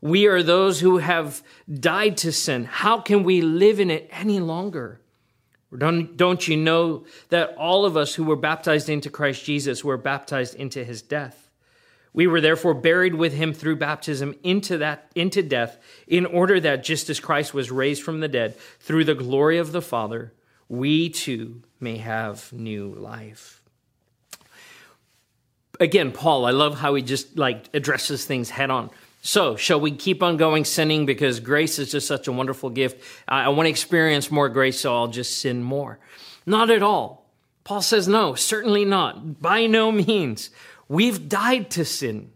We 0.00 0.26
are 0.26 0.42
those 0.42 0.80
who 0.80 0.98
have 0.98 1.42
died 1.72 2.16
to 2.18 2.32
sin. 2.32 2.64
How 2.64 3.00
can 3.00 3.22
we 3.22 3.42
live 3.42 3.78
in 3.78 3.90
it 3.90 4.08
any 4.10 4.40
longer? 4.40 5.00
Don't, 5.76 6.16
don't 6.16 6.48
you 6.48 6.56
know 6.56 7.04
that 7.28 7.54
all 7.56 7.84
of 7.84 7.96
us 7.96 8.14
who 8.14 8.24
were 8.24 8.36
baptized 8.36 8.88
into 8.88 9.10
Christ 9.10 9.44
Jesus 9.44 9.84
were 9.84 9.98
baptized 9.98 10.54
into 10.54 10.84
his 10.84 11.02
death? 11.02 11.49
We 12.12 12.26
were 12.26 12.40
therefore 12.40 12.74
buried 12.74 13.14
with 13.14 13.32
him 13.34 13.52
through 13.52 13.76
baptism 13.76 14.34
into 14.42 14.78
that 14.78 15.10
into 15.14 15.42
death 15.42 15.78
in 16.06 16.26
order 16.26 16.58
that 16.60 16.82
just 16.82 17.08
as 17.08 17.20
Christ 17.20 17.54
was 17.54 17.70
raised 17.70 18.02
from 18.02 18.20
the 18.20 18.28
dead 18.28 18.56
through 18.80 19.04
the 19.04 19.14
glory 19.14 19.58
of 19.58 19.72
the 19.72 19.82
Father 19.82 20.32
we 20.68 21.08
too 21.08 21.62
may 21.80 21.96
have 21.96 22.52
new 22.52 22.94
life. 22.94 23.62
Again 25.78 26.12
Paul 26.12 26.46
I 26.46 26.50
love 26.50 26.78
how 26.80 26.94
he 26.94 27.02
just 27.02 27.38
like 27.38 27.68
addresses 27.74 28.24
things 28.24 28.50
head 28.50 28.70
on. 28.70 28.90
So, 29.22 29.54
shall 29.56 29.78
we 29.78 29.90
keep 29.90 30.22
on 30.22 30.38
going 30.38 30.64
sinning 30.64 31.04
because 31.04 31.40
grace 31.40 31.78
is 31.78 31.92
just 31.92 32.06
such 32.06 32.26
a 32.26 32.32
wonderful 32.32 32.70
gift? 32.70 33.04
I, 33.28 33.44
I 33.44 33.48
want 33.48 33.66
to 33.66 33.70
experience 33.70 34.30
more 34.30 34.48
grace, 34.48 34.80
so 34.80 34.94
I'll 34.94 35.08
just 35.08 35.38
sin 35.38 35.62
more. 35.62 35.98
Not 36.46 36.70
at 36.70 36.82
all. 36.82 37.26
Paul 37.64 37.82
says, 37.82 38.08
no, 38.08 38.34
certainly 38.34 38.86
not. 38.86 39.40
By 39.40 39.66
no 39.66 39.92
means. 39.92 40.50
We've 40.90 41.28
died 41.28 41.70
to 41.70 41.84
sin. 41.84 42.32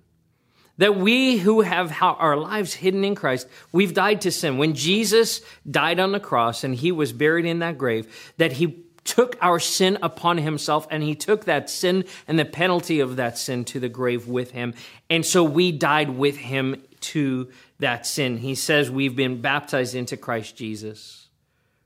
That 0.79 0.97
we 0.97 1.39
who 1.39 1.63
have 1.63 1.93
our 2.01 2.37
lives 2.37 2.73
hidden 2.75 3.05
in 3.05 3.17
Christ, 3.17 3.49
we've 3.73 3.95
died 3.95 4.21
to 4.23 4.31
sin. 4.31 4.59
When 4.59 4.75
Jesus 4.75 5.41
died 5.69 5.99
on 5.99 6.13
the 6.13 6.21
cross 6.21 6.63
and 6.63 6.75
he 6.75 6.93
was 6.93 7.13
buried 7.13 7.47
in 7.47 7.59
that 7.59 7.79
grave, 7.79 8.33
that 8.39 8.53
he 8.53 8.85
took 9.03 9.37
our 9.41 9.59
sin 9.59 9.99
upon 10.03 10.39
himself 10.39 10.87
and 10.91 11.03
he 11.03 11.17
took 11.17 11.45
that 11.45 11.69
sin 11.69 12.05
and 12.29 12.39
the 12.39 12.45
penalty 12.45 13.01
of 13.01 13.17
that 13.17 13.39
sin 13.39 13.65
to 13.67 13.81
the 13.81 13.89
grave 13.89 14.29
with 14.29 14.53
him. 14.53 14.75
And 15.11 15.27
so 15.27 15.43
we 15.43 15.73
died 15.73 16.11
with 16.11 16.37
him 16.37 16.81
to 17.01 17.51
that 17.81 18.07
sin. 18.07 18.39
He 18.39 18.55
says 18.55 18.89
we've 18.89 19.17
been 19.17 19.41
baptized 19.41 19.97
into 19.97 20.17
Christ 20.17 20.57
Jesus. 20.57 21.29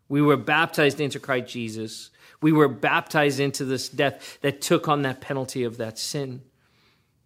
We 0.09 0.21
were 0.21 0.37
baptized 0.37 1.01
into 1.01 1.19
Christ 1.19 1.49
Jesus. 1.49 2.11
We 2.43 2.53
were 2.53 2.69
baptized 2.69 3.41
into 3.41 3.65
this 3.65 3.89
death 3.89 4.39
that 4.43 4.61
took 4.61 4.87
on 4.87 5.03
that 5.03 5.23
penalty 5.23 5.65
of 5.65 5.79
that 5.79 5.99
sin. 5.99 6.43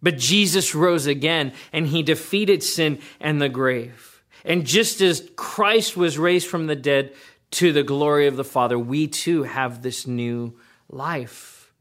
But 0.03 0.17
Jesus 0.17 0.75
rose 0.75 1.07
again 1.07 1.53
and 1.71 1.87
he 1.87 2.03
defeated 2.03 2.61
sin 2.61 2.99
and 3.21 3.41
the 3.41 3.49
grave. 3.49 4.21
And 4.45 4.65
just 4.65 4.99
as 4.99 5.29
Christ 5.37 5.95
was 5.95 6.19
raised 6.19 6.47
from 6.47 6.67
the 6.67 6.75
dead 6.75 7.13
to 7.51 7.71
the 7.71 7.83
glory 7.83 8.27
of 8.27 8.35
the 8.35 8.43
Father, 8.43 8.77
we 8.77 9.07
too 9.07 9.43
have 9.43 9.81
this 9.81 10.05
new 10.05 10.59
life. 10.89 11.71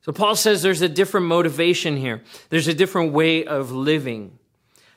So 0.00 0.12
Paul 0.12 0.34
says 0.34 0.62
there's 0.62 0.80
a 0.80 0.88
different 0.88 1.26
motivation 1.26 1.98
here. 1.98 2.22
There's 2.48 2.68
a 2.68 2.74
different 2.74 3.12
way 3.12 3.44
of 3.44 3.70
living. 3.70 4.38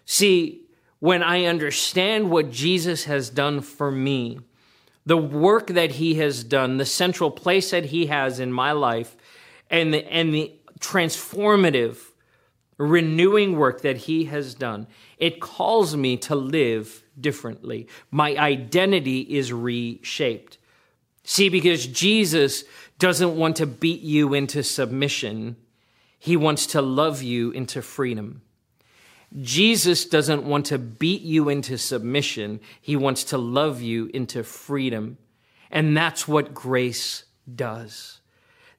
See, 0.06 0.62
when 1.00 1.22
I 1.22 1.46
understand 1.46 2.32
what 2.32 2.52
Jesus 2.52 3.04
has 3.04 3.30
done 3.30 3.60
for 3.60 3.92
me, 3.92 4.40
the 5.06 5.18
work 5.18 5.68
that 5.68 5.94
he 5.94 6.16
has 6.16 6.44
done, 6.46 6.78
the 6.78 6.86
central 6.86 7.32
place 7.32 7.72
that 7.72 7.86
he 7.86 8.06
has 8.06 8.40
in 8.40 8.54
my 8.54 8.72
life, 8.72 9.18
and 9.70 9.94
the, 9.94 10.06
and 10.10 10.34
the 10.34 10.54
transformative 10.80 11.98
renewing 12.82 13.58
work 13.58 13.82
that 13.82 13.98
he 13.98 14.26
has 14.26 14.56
done, 14.56 14.88
it 15.18 15.40
calls 15.40 15.96
me 15.96 16.18
to 16.18 16.36
live 16.36 17.04
differently. 17.20 17.88
My 18.10 18.36
identity 18.36 19.22
is 19.22 19.54
reshaped. 19.54 20.58
See, 21.24 21.50
because 21.50 21.86
Jesus 21.86 22.64
doesn't 22.98 23.36
want 23.36 23.58
to 23.58 23.68
beat 23.68 24.02
you 24.02 24.34
into 24.34 24.64
submission, 24.64 25.58
he 26.18 26.36
wants 26.36 26.66
to 26.68 26.82
love 26.82 27.22
you 27.22 27.52
into 27.52 27.82
freedom. 27.82 28.42
Jesus 29.40 30.06
doesn't 30.06 30.44
want 30.44 30.66
to 30.68 30.78
beat 30.78 31.22
you 31.22 31.50
into 31.50 31.78
submission, 31.78 32.60
he 32.82 32.96
wants 32.96 33.24
to 33.26 33.38
love 33.38 33.82
you 33.82 34.10
into 34.14 34.44
freedom. 34.44 35.18
And 35.70 35.96
that's 35.96 36.28
what 36.28 36.54
grace 36.54 37.24
does. 37.54 38.21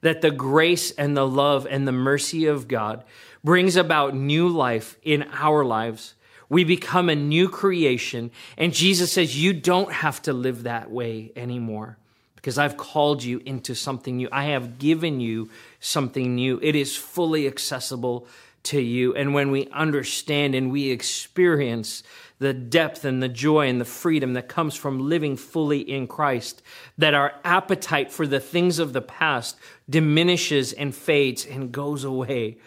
That 0.03 0.21
the 0.21 0.31
grace 0.31 0.91
and 0.91 1.17
the 1.17 1.27
love 1.27 1.67
and 1.69 1.85
the 1.87 1.91
mercy 1.91 2.45
of 2.45 2.67
God 2.67 3.03
brings 3.43 3.75
about 3.75 4.15
new 4.15 4.47
life 4.47 4.95
in 5.03 5.23
our 5.33 5.65
lives. 5.65 6.13
We 6.47 6.63
become 6.63 7.09
a 7.09 7.15
new 7.15 7.49
creation. 7.49 8.31
And 8.57 8.73
Jesus 8.73 9.11
says, 9.11 9.41
You 9.41 9.53
don't 9.53 9.91
have 9.91 10.21
to 10.23 10.33
live 10.33 10.63
that 10.63 10.91
way 10.91 11.31
anymore 11.35 11.97
because 12.35 12.57
I've 12.57 12.75
called 12.77 13.23
you 13.23 13.41
into 13.45 13.73
something 13.73 14.17
new. 14.17 14.27
I 14.31 14.45
have 14.45 14.77
given 14.77 15.19
you 15.19 15.49
something 15.79 16.35
new. 16.35 16.59
It 16.61 16.75
is 16.75 16.95
fully 16.95 17.47
accessible 17.47 18.27
to 18.63 18.81
you. 18.81 19.15
And 19.15 19.33
when 19.33 19.49
we 19.49 19.67
understand 19.69 20.53
and 20.53 20.71
we 20.71 20.89
experience 20.89 22.03
the 22.43 22.53
depth 22.53 23.05
and 23.05 23.23
the 23.23 23.29
joy 23.29 23.69
and 23.69 23.79
the 23.79 23.85
freedom 23.85 24.33
that 24.33 24.49
comes 24.49 24.75
from 24.75 25.07
living 25.07 25.37
fully 25.37 25.79
in 25.79 26.07
Christ, 26.07 26.61
that 26.97 27.13
our 27.13 27.35
appetite 27.45 28.11
for 28.11 28.27
the 28.27 28.41
things 28.41 28.79
of 28.79 28.91
the 28.91 29.01
past 29.01 29.55
diminishes 29.89 30.73
and 30.73 30.93
fades 30.93 31.45
and 31.45 31.71
goes 31.71 32.03
away 32.03 32.57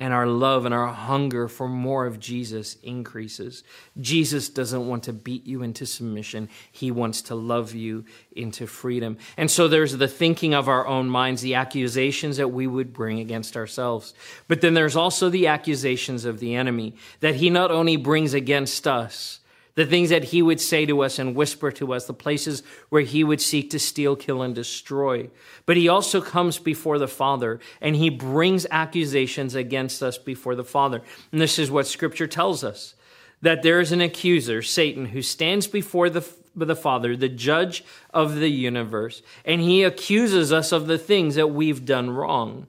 and 0.00 0.14
our 0.14 0.26
love 0.26 0.64
and 0.64 0.74
our 0.74 0.88
hunger 0.88 1.46
for 1.46 1.68
more 1.68 2.06
of 2.06 2.18
Jesus 2.18 2.78
increases. 2.82 3.62
Jesus 4.00 4.48
doesn't 4.48 4.88
want 4.88 5.02
to 5.04 5.12
beat 5.12 5.46
you 5.46 5.62
into 5.62 5.84
submission. 5.84 6.48
He 6.72 6.90
wants 6.90 7.20
to 7.22 7.34
love 7.34 7.74
you 7.74 8.06
into 8.32 8.66
freedom. 8.66 9.18
And 9.36 9.50
so 9.50 9.68
there's 9.68 9.98
the 9.98 10.08
thinking 10.08 10.54
of 10.54 10.68
our 10.68 10.86
own 10.86 11.10
minds, 11.10 11.42
the 11.42 11.54
accusations 11.54 12.38
that 12.38 12.48
we 12.48 12.66
would 12.66 12.94
bring 12.94 13.20
against 13.20 13.58
ourselves. 13.58 14.14
But 14.48 14.62
then 14.62 14.72
there's 14.72 14.96
also 14.96 15.28
the 15.28 15.48
accusations 15.48 16.24
of 16.24 16.40
the 16.40 16.54
enemy 16.54 16.94
that 17.20 17.34
he 17.34 17.50
not 17.50 17.70
only 17.70 17.96
brings 17.96 18.32
against 18.32 18.88
us, 18.88 19.39
the 19.74 19.86
things 19.86 20.10
that 20.10 20.24
he 20.24 20.42
would 20.42 20.60
say 20.60 20.84
to 20.86 21.02
us 21.02 21.18
and 21.18 21.34
whisper 21.34 21.70
to 21.72 21.92
us, 21.92 22.06
the 22.06 22.14
places 22.14 22.62
where 22.88 23.02
he 23.02 23.24
would 23.24 23.40
seek 23.40 23.70
to 23.70 23.78
steal, 23.78 24.16
kill, 24.16 24.42
and 24.42 24.54
destroy. 24.54 25.28
But 25.66 25.76
he 25.76 25.88
also 25.88 26.20
comes 26.20 26.58
before 26.58 26.98
the 26.98 27.08
Father 27.08 27.60
and 27.80 27.96
he 27.96 28.10
brings 28.10 28.66
accusations 28.70 29.54
against 29.54 30.02
us 30.02 30.18
before 30.18 30.54
the 30.54 30.64
Father. 30.64 31.02
And 31.32 31.40
this 31.40 31.58
is 31.58 31.70
what 31.70 31.86
Scripture 31.86 32.26
tells 32.26 32.64
us 32.64 32.94
that 33.42 33.62
there 33.62 33.80
is 33.80 33.92
an 33.92 34.00
accuser, 34.00 34.60
Satan, 34.60 35.06
who 35.06 35.22
stands 35.22 35.66
before 35.66 36.10
the 36.10 36.26
the 36.56 36.76
Father, 36.76 37.16
the 37.16 37.28
judge 37.28 37.84
of 38.12 38.36
the 38.36 38.50
universe, 38.50 39.22
and 39.44 39.60
he 39.60 39.82
accuses 39.82 40.52
us 40.52 40.72
of 40.72 40.86
the 40.86 40.98
things 40.98 41.36
that 41.36 41.48
we've 41.48 41.84
done 41.84 42.10
wrong. 42.10 42.66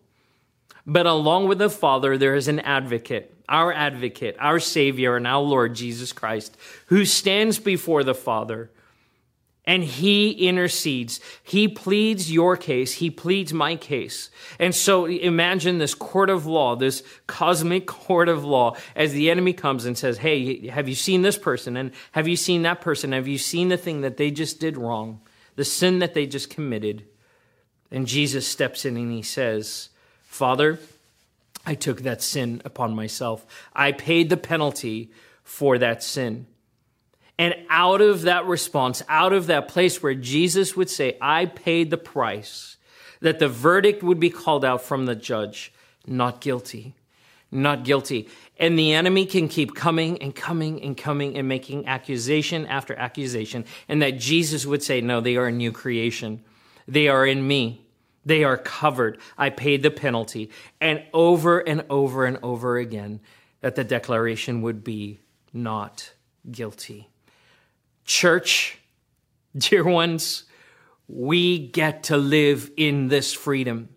But 0.86 1.06
along 1.06 1.48
with 1.48 1.60
the 1.60 1.70
Father, 1.70 2.18
there 2.18 2.36
is 2.36 2.48
an 2.48 2.60
advocate, 2.60 3.34
our 3.52 3.72
advocate, 3.72 4.36
our 4.40 4.60
Savior, 4.60 5.16
and 5.16 5.28
our 5.28 5.42
Lord 5.42 5.76
Jesus 5.76 6.14
Christ, 6.14 6.58
who 6.88 7.06
stands 7.06 7.60
before 7.60 8.04
the 8.04 8.16
Father 8.16 8.72
and 9.66 9.84
he 9.84 10.32
intercedes. 10.32 11.20
He 11.44 11.68
pleads 11.68 12.32
your 12.32 12.58
case. 12.58 12.94
He 12.94 13.12
pleads 13.12 13.54
my 13.54 13.76
case. 13.76 14.32
And 14.58 14.74
so 14.74 15.06
imagine 15.06 15.78
this 15.78 15.94
court 15.94 16.30
of 16.30 16.46
law, 16.48 16.76
this 16.76 17.04
cosmic 17.28 17.86
court 17.86 18.28
of 18.28 18.44
law, 18.44 18.76
as 18.96 19.14
the 19.14 19.30
enemy 19.30 19.54
comes 19.54 19.86
and 19.86 19.98
says, 19.98 20.18
Hey, 20.18 20.68
have 20.68 20.90
you 20.90 20.96
seen 20.96 21.22
this 21.22 21.38
person? 21.38 21.78
And 21.78 21.92
have 22.14 22.28
you 22.28 22.36
seen 22.36 22.64
that 22.64 22.82
person? 22.82 23.12
Have 23.12 23.28
you 23.28 23.38
seen 23.38 23.70
the 23.70 23.78
thing 23.78 24.02
that 24.02 24.18
they 24.18 24.32
just 24.32 24.60
did 24.60 24.78
wrong? 24.78 25.22
The 25.56 25.66
sin 25.66 26.00
that 26.00 26.16
they 26.16 26.26
just 26.26 26.50
committed? 26.50 27.06
And 27.92 28.08
Jesus 28.08 28.48
steps 28.48 28.84
in 28.84 28.98
and 28.98 29.12
he 29.12 29.22
says, 29.22 29.90
Father, 30.24 30.80
I 31.65 31.76
took 31.76 32.02
that 32.02 32.21
sin 32.21 32.62
upon 32.65 32.95
myself. 32.95 33.45
I 33.74 33.91
paid 33.91 34.30
the 34.30 34.38
penalty 34.38 35.12
for 35.43 35.78
that 35.78 36.04
sin. 36.04 36.47
And 37.38 37.56
out 37.69 38.02
of 38.02 38.24
that 38.24 38.45
response, 38.45 39.02
out 39.10 39.34
of 39.34 39.47
that 39.47 39.67
place 39.67 40.04
where 40.04 40.13
Jesus 40.13 40.76
would 40.76 40.89
say, 40.89 41.17
I 41.19 41.45
paid 41.45 41.89
the 41.89 41.97
price, 41.97 42.78
that 43.19 43.39
the 43.39 43.47
verdict 43.47 44.04
would 44.04 44.19
be 44.19 44.30
called 44.30 44.63
out 44.63 44.82
from 44.82 45.06
the 45.06 45.15
judge, 45.15 45.74
not 46.06 46.41
guilty, 46.41 46.95
not 47.52 47.84
guilty. 47.84 48.30
And 48.58 48.78
the 48.78 48.93
enemy 48.93 49.26
can 49.26 49.47
keep 49.47 49.76
coming 49.76 50.21
and 50.21 50.36
coming 50.36 50.82
and 50.84 50.95
coming 50.95 51.36
and 51.36 51.47
making 51.47 51.88
accusation 51.88 52.67
after 52.67 52.95
accusation. 52.95 53.65
And 53.89 54.02
that 54.02 54.19
Jesus 54.19 54.65
would 54.65 54.84
say, 54.84 55.02
No, 55.02 55.19
they 55.19 55.36
are 55.36 55.47
a 55.47 55.52
new 55.52 55.71
creation. 55.71 56.43
They 56.88 57.08
are 57.08 57.26
in 57.26 57.47
me. 57.47 57.82
They 58.26 58.44
are 58.44 58.58
covered. 58.58 59.18
I 59.38 59.50
paid 59.50 59.84
the 59.84 59.92
penalty. 59.92 60.52
And 60.80 61.04
over 61.14 61.60
and 61.60 61.86
over 61.90 62.26
and 62.26 62.38
over 62.44 62.78
again, 62.78 63.20
that 63.62 63.76
the 63.76 63.84
declaration 63.84 64.62
would 64.62 64.84
be 64.84 65.22
not 65.54 66.14
guilty. 66.50 67.10
Church, 68.06 68.78
dear 69.58 69.84
ones, 69.84 70.44
we 71.08 71.68
get 71.68 72.04
to 72.04 72.18
live 72.18 72.72
in 72.78 73.08
this 73.10 73.34
freedom. 73.34 73.90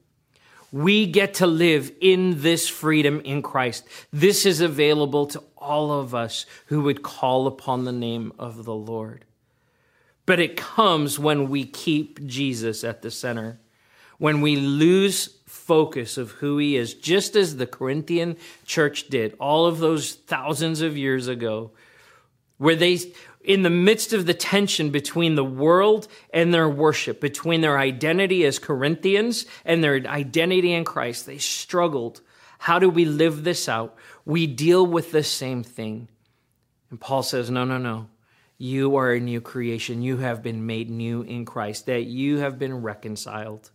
We 0.72 1.06
get 1.06 1.34
to 1.34 1.46
live 1.46 1.92
in 2.00 2.42
this 2.42 2.68
freedom 2.68 3.20
in 3.20 3.42
Christ. 3.42 3.86
This 4.12 4.44
is 4.44 4.60
available 4.60 5.26
to 5.26 5.42
all 5.56 5.92
of 5.92 6.14
us 6.14 6.46
who 6.66 6.82
would 6.82 7.02
call 7.02 7.46
upon 7.46 7.84
the 7.84 7.92
name 7.92 8.32
of 8.38 8.64
the 8.64 8.74
Lord. 8.74 9.24
But 10.26 10.40
it 10.40 10.56
comes 10.56 11.18
when 11.18 11.48
we 11.48 11.64
keep 11.64 12.26
Jesus 12.26 12.82
at 12.82 13.02
the 13.02 13.10
center 13.10 13.60
when 14.18 14.40
we 14.40 14.56
lose 14.56 15.38
focus 15.46 16.18
of 16.18 16.30
who 16.32 16.58
he 16.58 16.76
is, 16.76 16.94
just 16.94 17.36
as 17.36 17.56
the 17.56 17.66
Corinthian 17.66 18.36
church 18.66 19.08
did 19.08 19.34
all 19.38 19.66
of 19.66 19.78
those 19.78 20.14
thousands 20.14 20.80
of 20.80 20.96
years 20.96 21.28
ago, 21.28 21.70
where 22.58 22.76
they, 22.76 22.98
in 23.42 23.62
the 23.62 23.70
midst 23.70 24.12
of 24.12 24.26
the 24.26 24.34
tension 24.34 24.90
between 24.90 25.34
the 25.34 25.44
world 25.44 26.06
and 26.32 26.52
their 26.52 26.68
worship, 26.68 27.20
between 27.20 27.60
their 27.60 27.78
identity 27.78 28.44
as 28.44 28.58
Corinthians 28.58 29.46
and 29.64 29.82
their 29.82 29.94
identity 30.06 30.72
in 30.72 30.84
Christ, 30.84 31.26
they 31.26 31.38
struggled. 31.38 32.20
How 32.58 32.78
do 32.78 32.88
we 32.88 33.04
live 33.04 33.44
this 33.44 33.68
out? 33.68 33.96
We 34.24 34.46
deal 34.46 34.86
with 34.86 35.12
the 35.12 35.22
same 35.22 35.62
thing. 35.62 36.08
And 36.90 37.00
Paul 37.00 37.22
says, 37.22 37.50
no, 37.50 37.64
no, 37.64 37.78
no. 37.78 38.08
You 38.56 38.96
are 38.96 39.12
a 39.12 39.20
new 39.20 39.40
creation. 39.40 40.02
You 40.02 40.18
have 40.18 40.42
been 40.42 40.64
made 40.64 40.88
new 40.88 41.22
in 41.22 41.44
Christ, 41.44 41.86
that 41.86 42.04
you 42.04 42.38
have 42.38 42.58
been 42.58 42.82
reconciled. 42.82 43.70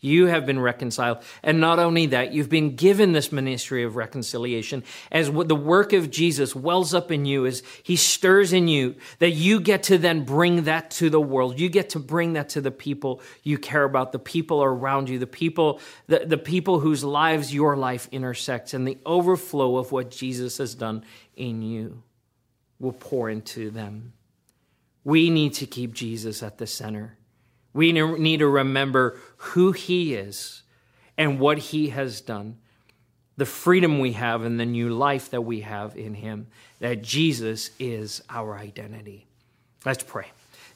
You 0.00 0.26
have 0.26 0.44
been 0.44 0.60
reconciled. 0.60 1.18
And 1.42 1.58
not 1.58 1.78
only 1.78 2.06
that, 2.06 2.32
you've 2.32 2.50
been 2.50 2.76
given 2.76 3.12
this 3.12 3.32
ministry 3.32 3.82
of 3.82 3.96
reconciliation 3.96 4.84
as 5.10 5.30
the 5.30 5.56
work 5.56 5.92
of 5.94 6.10
Jesus 6.10 6.54
wells 6.54 6.92
up 6.92 7.10
in 7.10 7.24
you 7.24 7.46
as 7.46 7.62
he 7.82 7.96
stirs 7.96 8.52
in 8.52 8.68
you 8.68 8.94
that 9.20 9.30
you 9.30 9.58
get 9.58 9.84
to 9.84 9.96
then 9.96 10.24
bring 10.24 10.64
that 10.64 10.90
to 10.92 11.08
the 11.08 11.20
world. 11.20 11.58
You 11.58 11.70
get 11.70 11.90
to 11.90 11.98
bring 11.98 12.34
that 12.34 12.50
to 12.50 12.60
the 12.60 12.70
people 12.70 13.22
you 13.42 13.56
care 13.56 13.84
about, 13.84 14.12
the 14.12 14.18
people 14.18 14.62
around 14.62 15.08
you, 15.08 15.18
the 15.18 15.26
people, 15.26 15.80
the, 16.08 16.20
the 16.26 16.38
people 16.38 16.80
whose 16.80 17.02
lives 17.02 17.54
your 17.54 17.74
life 17.76 18.06
intersects 18.12 18.74
and 18.74 18.86
the 18.86 18.98
overflow 19.06 19.76
of 19.78 19.92
what 19.92 20.10
Jesus 20.10 20.58
has 20.58 20.74
done 20.74 21.04
in 21.36 21.62
you 21.62 22.02
will 22.78 22.92
pour 22.92 23.30
into 23.30 23.70
them. 23.70 24.12
We 25.04 25.30
need 25.30 25.54
to 25.54 25.66
keep 25.66 25.94
Jesus 25.94 26.42
at 26.42 26.58
the 26.58 26.66
center. 26.66 27.15
We 27.76 27.92
need 27.92 28.38
to 28.38 28.48
remember 28.48 29.18
who 29.36 29.72
He 29.72 30.14
is 30.14 30.62
and 31.18 31.38
what 31.38 31.58
He 31.58 31.90
has 31.90 32.22
done, 32.22 32.56
the 33.36 33.44
freedom 33.44 33.98
we 33.98 34.12
have 34.12 34.44
and 34.44 34.58
the 34.58 34.64
new 34.64 34.88
life 34.88 35.30
that 35.30 35.42
we 35.42 35.60
have 35.60 35.94
in 35.94 36.14
Him, 36.14 36.46
that 36.80 37.02
Jesus 37.02 37.70
is 37.78 38.22
our 38.30 38.56
identity. 38.56 39.26
Let's 39.84 40.02
pray. 40.02 40.26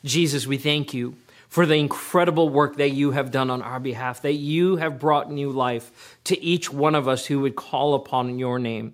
Jesus, 0.05 0.47
we 0.47 0.59
thank 0.59 0.93
you 0.93 1.17
for 1.49 1.65
the 1.65 1.75
incredible 1.75 2.51
work 2.51 2.77
that 2.77 2.91
you 2.91 3.13
have 3.13 3.31
done 3.31 3.51
on 3.51 3.63
our 3.63 3.81
behalf, 3.81 4.21
that 4.23 4.35
you 4.35 4.77
have 4.77 5.01
brought 5.01 5.33
new 5.33 5.51
life 5.51 6.19
to 6.25 6.39
each 6.43 6.71
one 6.71 6.95
of 6.95 7.09
us 7.09 7.27
who 7.27 7.41
would 7.41 7.57
call 7.57 7.95
upon 7.95 8.39
your 8.39 8.59
name. 8.59 8.93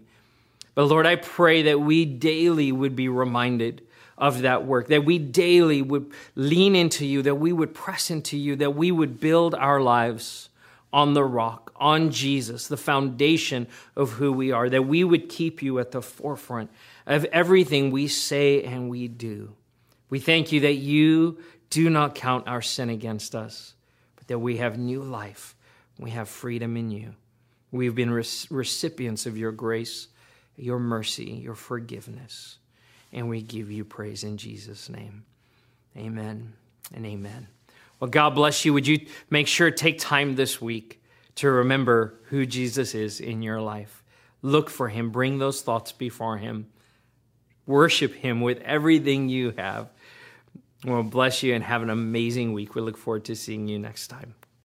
But 0.77 0.85
Lord, 0.87 1.07
I 1.07 1.16
pray 1.16 1.62
that 1.62 1.81
we 1.81 2.05
daily 2.05 2.71
would 2.71 2.95
be 2.95 3.09
reminded 3.09 3.83
of 4.18 4.42
that 4.42 4.64
work, 4.64 4.88
that 4.88 5.05
we 5.05 5.18
daily 5.18 5.83
would 5.83 6.11
lean 6.35 6.74
into 6.74 7.05
you, 7.05 7.22
that 7.22 7.35
we 7.35 7.52
would 7.52 7.74
press 7.74 8.11
into 8.11 8.37
you, 8.37 8.57
that 8.57 8.74
we 8.74 8.90
would 8.90 9.20
build 9.20 9.55
our 9.55 9.81
lives 9.81 10.48
on 10.92 11.14
the 11.14 11.24
rock, 11.24 11.72
on 11.76 12.11
Jesus, 12.11 12.68
the 12.68 12.76
foundation 12.76 13.66
of 13.94 14.12
who 14.12 14.33
we 14.33 14.52
are, 14.52 14.70
that 14.70 14.87
we 14.87 15.05
would 15.05 15.29
keep 15.29 15.62
you 15.62 15.79
at 15.79 15.90
the 15.90 16.00
forefront 16.00 16.70
of 17.07 17.24
everything 17.26 17.90
we 17.90 18.09
say 18.09 18.62
and 18.62 18.88
we 18.88 19.07
do. 19.07 19.55
We 20.09 20.18
thank 20.18 20.52
you 20.52 20.61
that 20.61 20.76
you 20.76 21.38
do 21.68 21.90
not 21.90 22.14
count 22.14 22.48
our 22.48 22.62
sin 22.62 22.88
against 22.88 23.35
us, 23.35 23.74
but 24.14 24.29
that 24.29 24.38
we 24.38 24.57
have 24.57 24.79
new 24.79 25.02
life. 25.02 25.55
We 25.98 26.11
have 26.11 26.29
freedom 26.29 26.76
in 26.76 26.90
you. 26.90 27.14
We've 27.70 27.94
been 27.94 28.12
recipients 28.12 29.26
of 29.26 29.37
your 29.37 29.52
grace, 29.52 30.09
your 30.57 30.79
mercy, 30.79 31.33
your 31.33 31.57
forgiveness 31.57 32.59
and 33.16 33.29
we 33.31 33.40
give 33.42 33.72
you 33.72 33.85
praise 33.85 34.22
in 34.22 34.37
Jesus' 34.37 34.88
name. 34.88 35.24
Amen 35.96 36.52
and 36.94 37.07
amen. 37.07 37.48
Well, 37.98 38.11
God 38.11 38.35
bless 38.35 38.64
you. 38.64 38.74
Would 38.74 38.87
you 38.87 39.07
make 39.31 39.48
sure 39.48 39.70
to 39.70 39.76
take 39.76 39.98
time 39.98 40.37
this 40.37 40.61
week 40.61 41.02
to 41.37 41.50
remember 41.50 42.14
who 42.24 42.44
Jesus 42.44 42.94
is 42.94 43.20
in 43.20 43.42
your 43.42 43.61
life? 43.61 44.05
Look 44.42 44.68
for 44.68 44.88
him, 44.88 45.11
bring 45.11 45.38
those 45.38 45.62
thoughts 45.62 45.92
before 45.92 46.37
him, 46.37 46.66
worship 47.66 48.14
him 48.14 48.42
with 48.42 48.61
everything 48.61 49.31
you 49.31 49.55
have. 49.57 49.88
Well, 50.85 51.02
bless 51.02 51.42
you 51.42 51.55
and 51.55 51.64
have 51.64 51.83
an 51.83 51.90
amazing 51.90 52.52
week. 52.52 52.74
We 52.74 52.83
look 52.83 52.98
forward 52.98 53.24
to 53.24 53.35
seeing 53.35 53.66
you 53.66 53.79
next 53.79 54.09
time. 54.09 54.35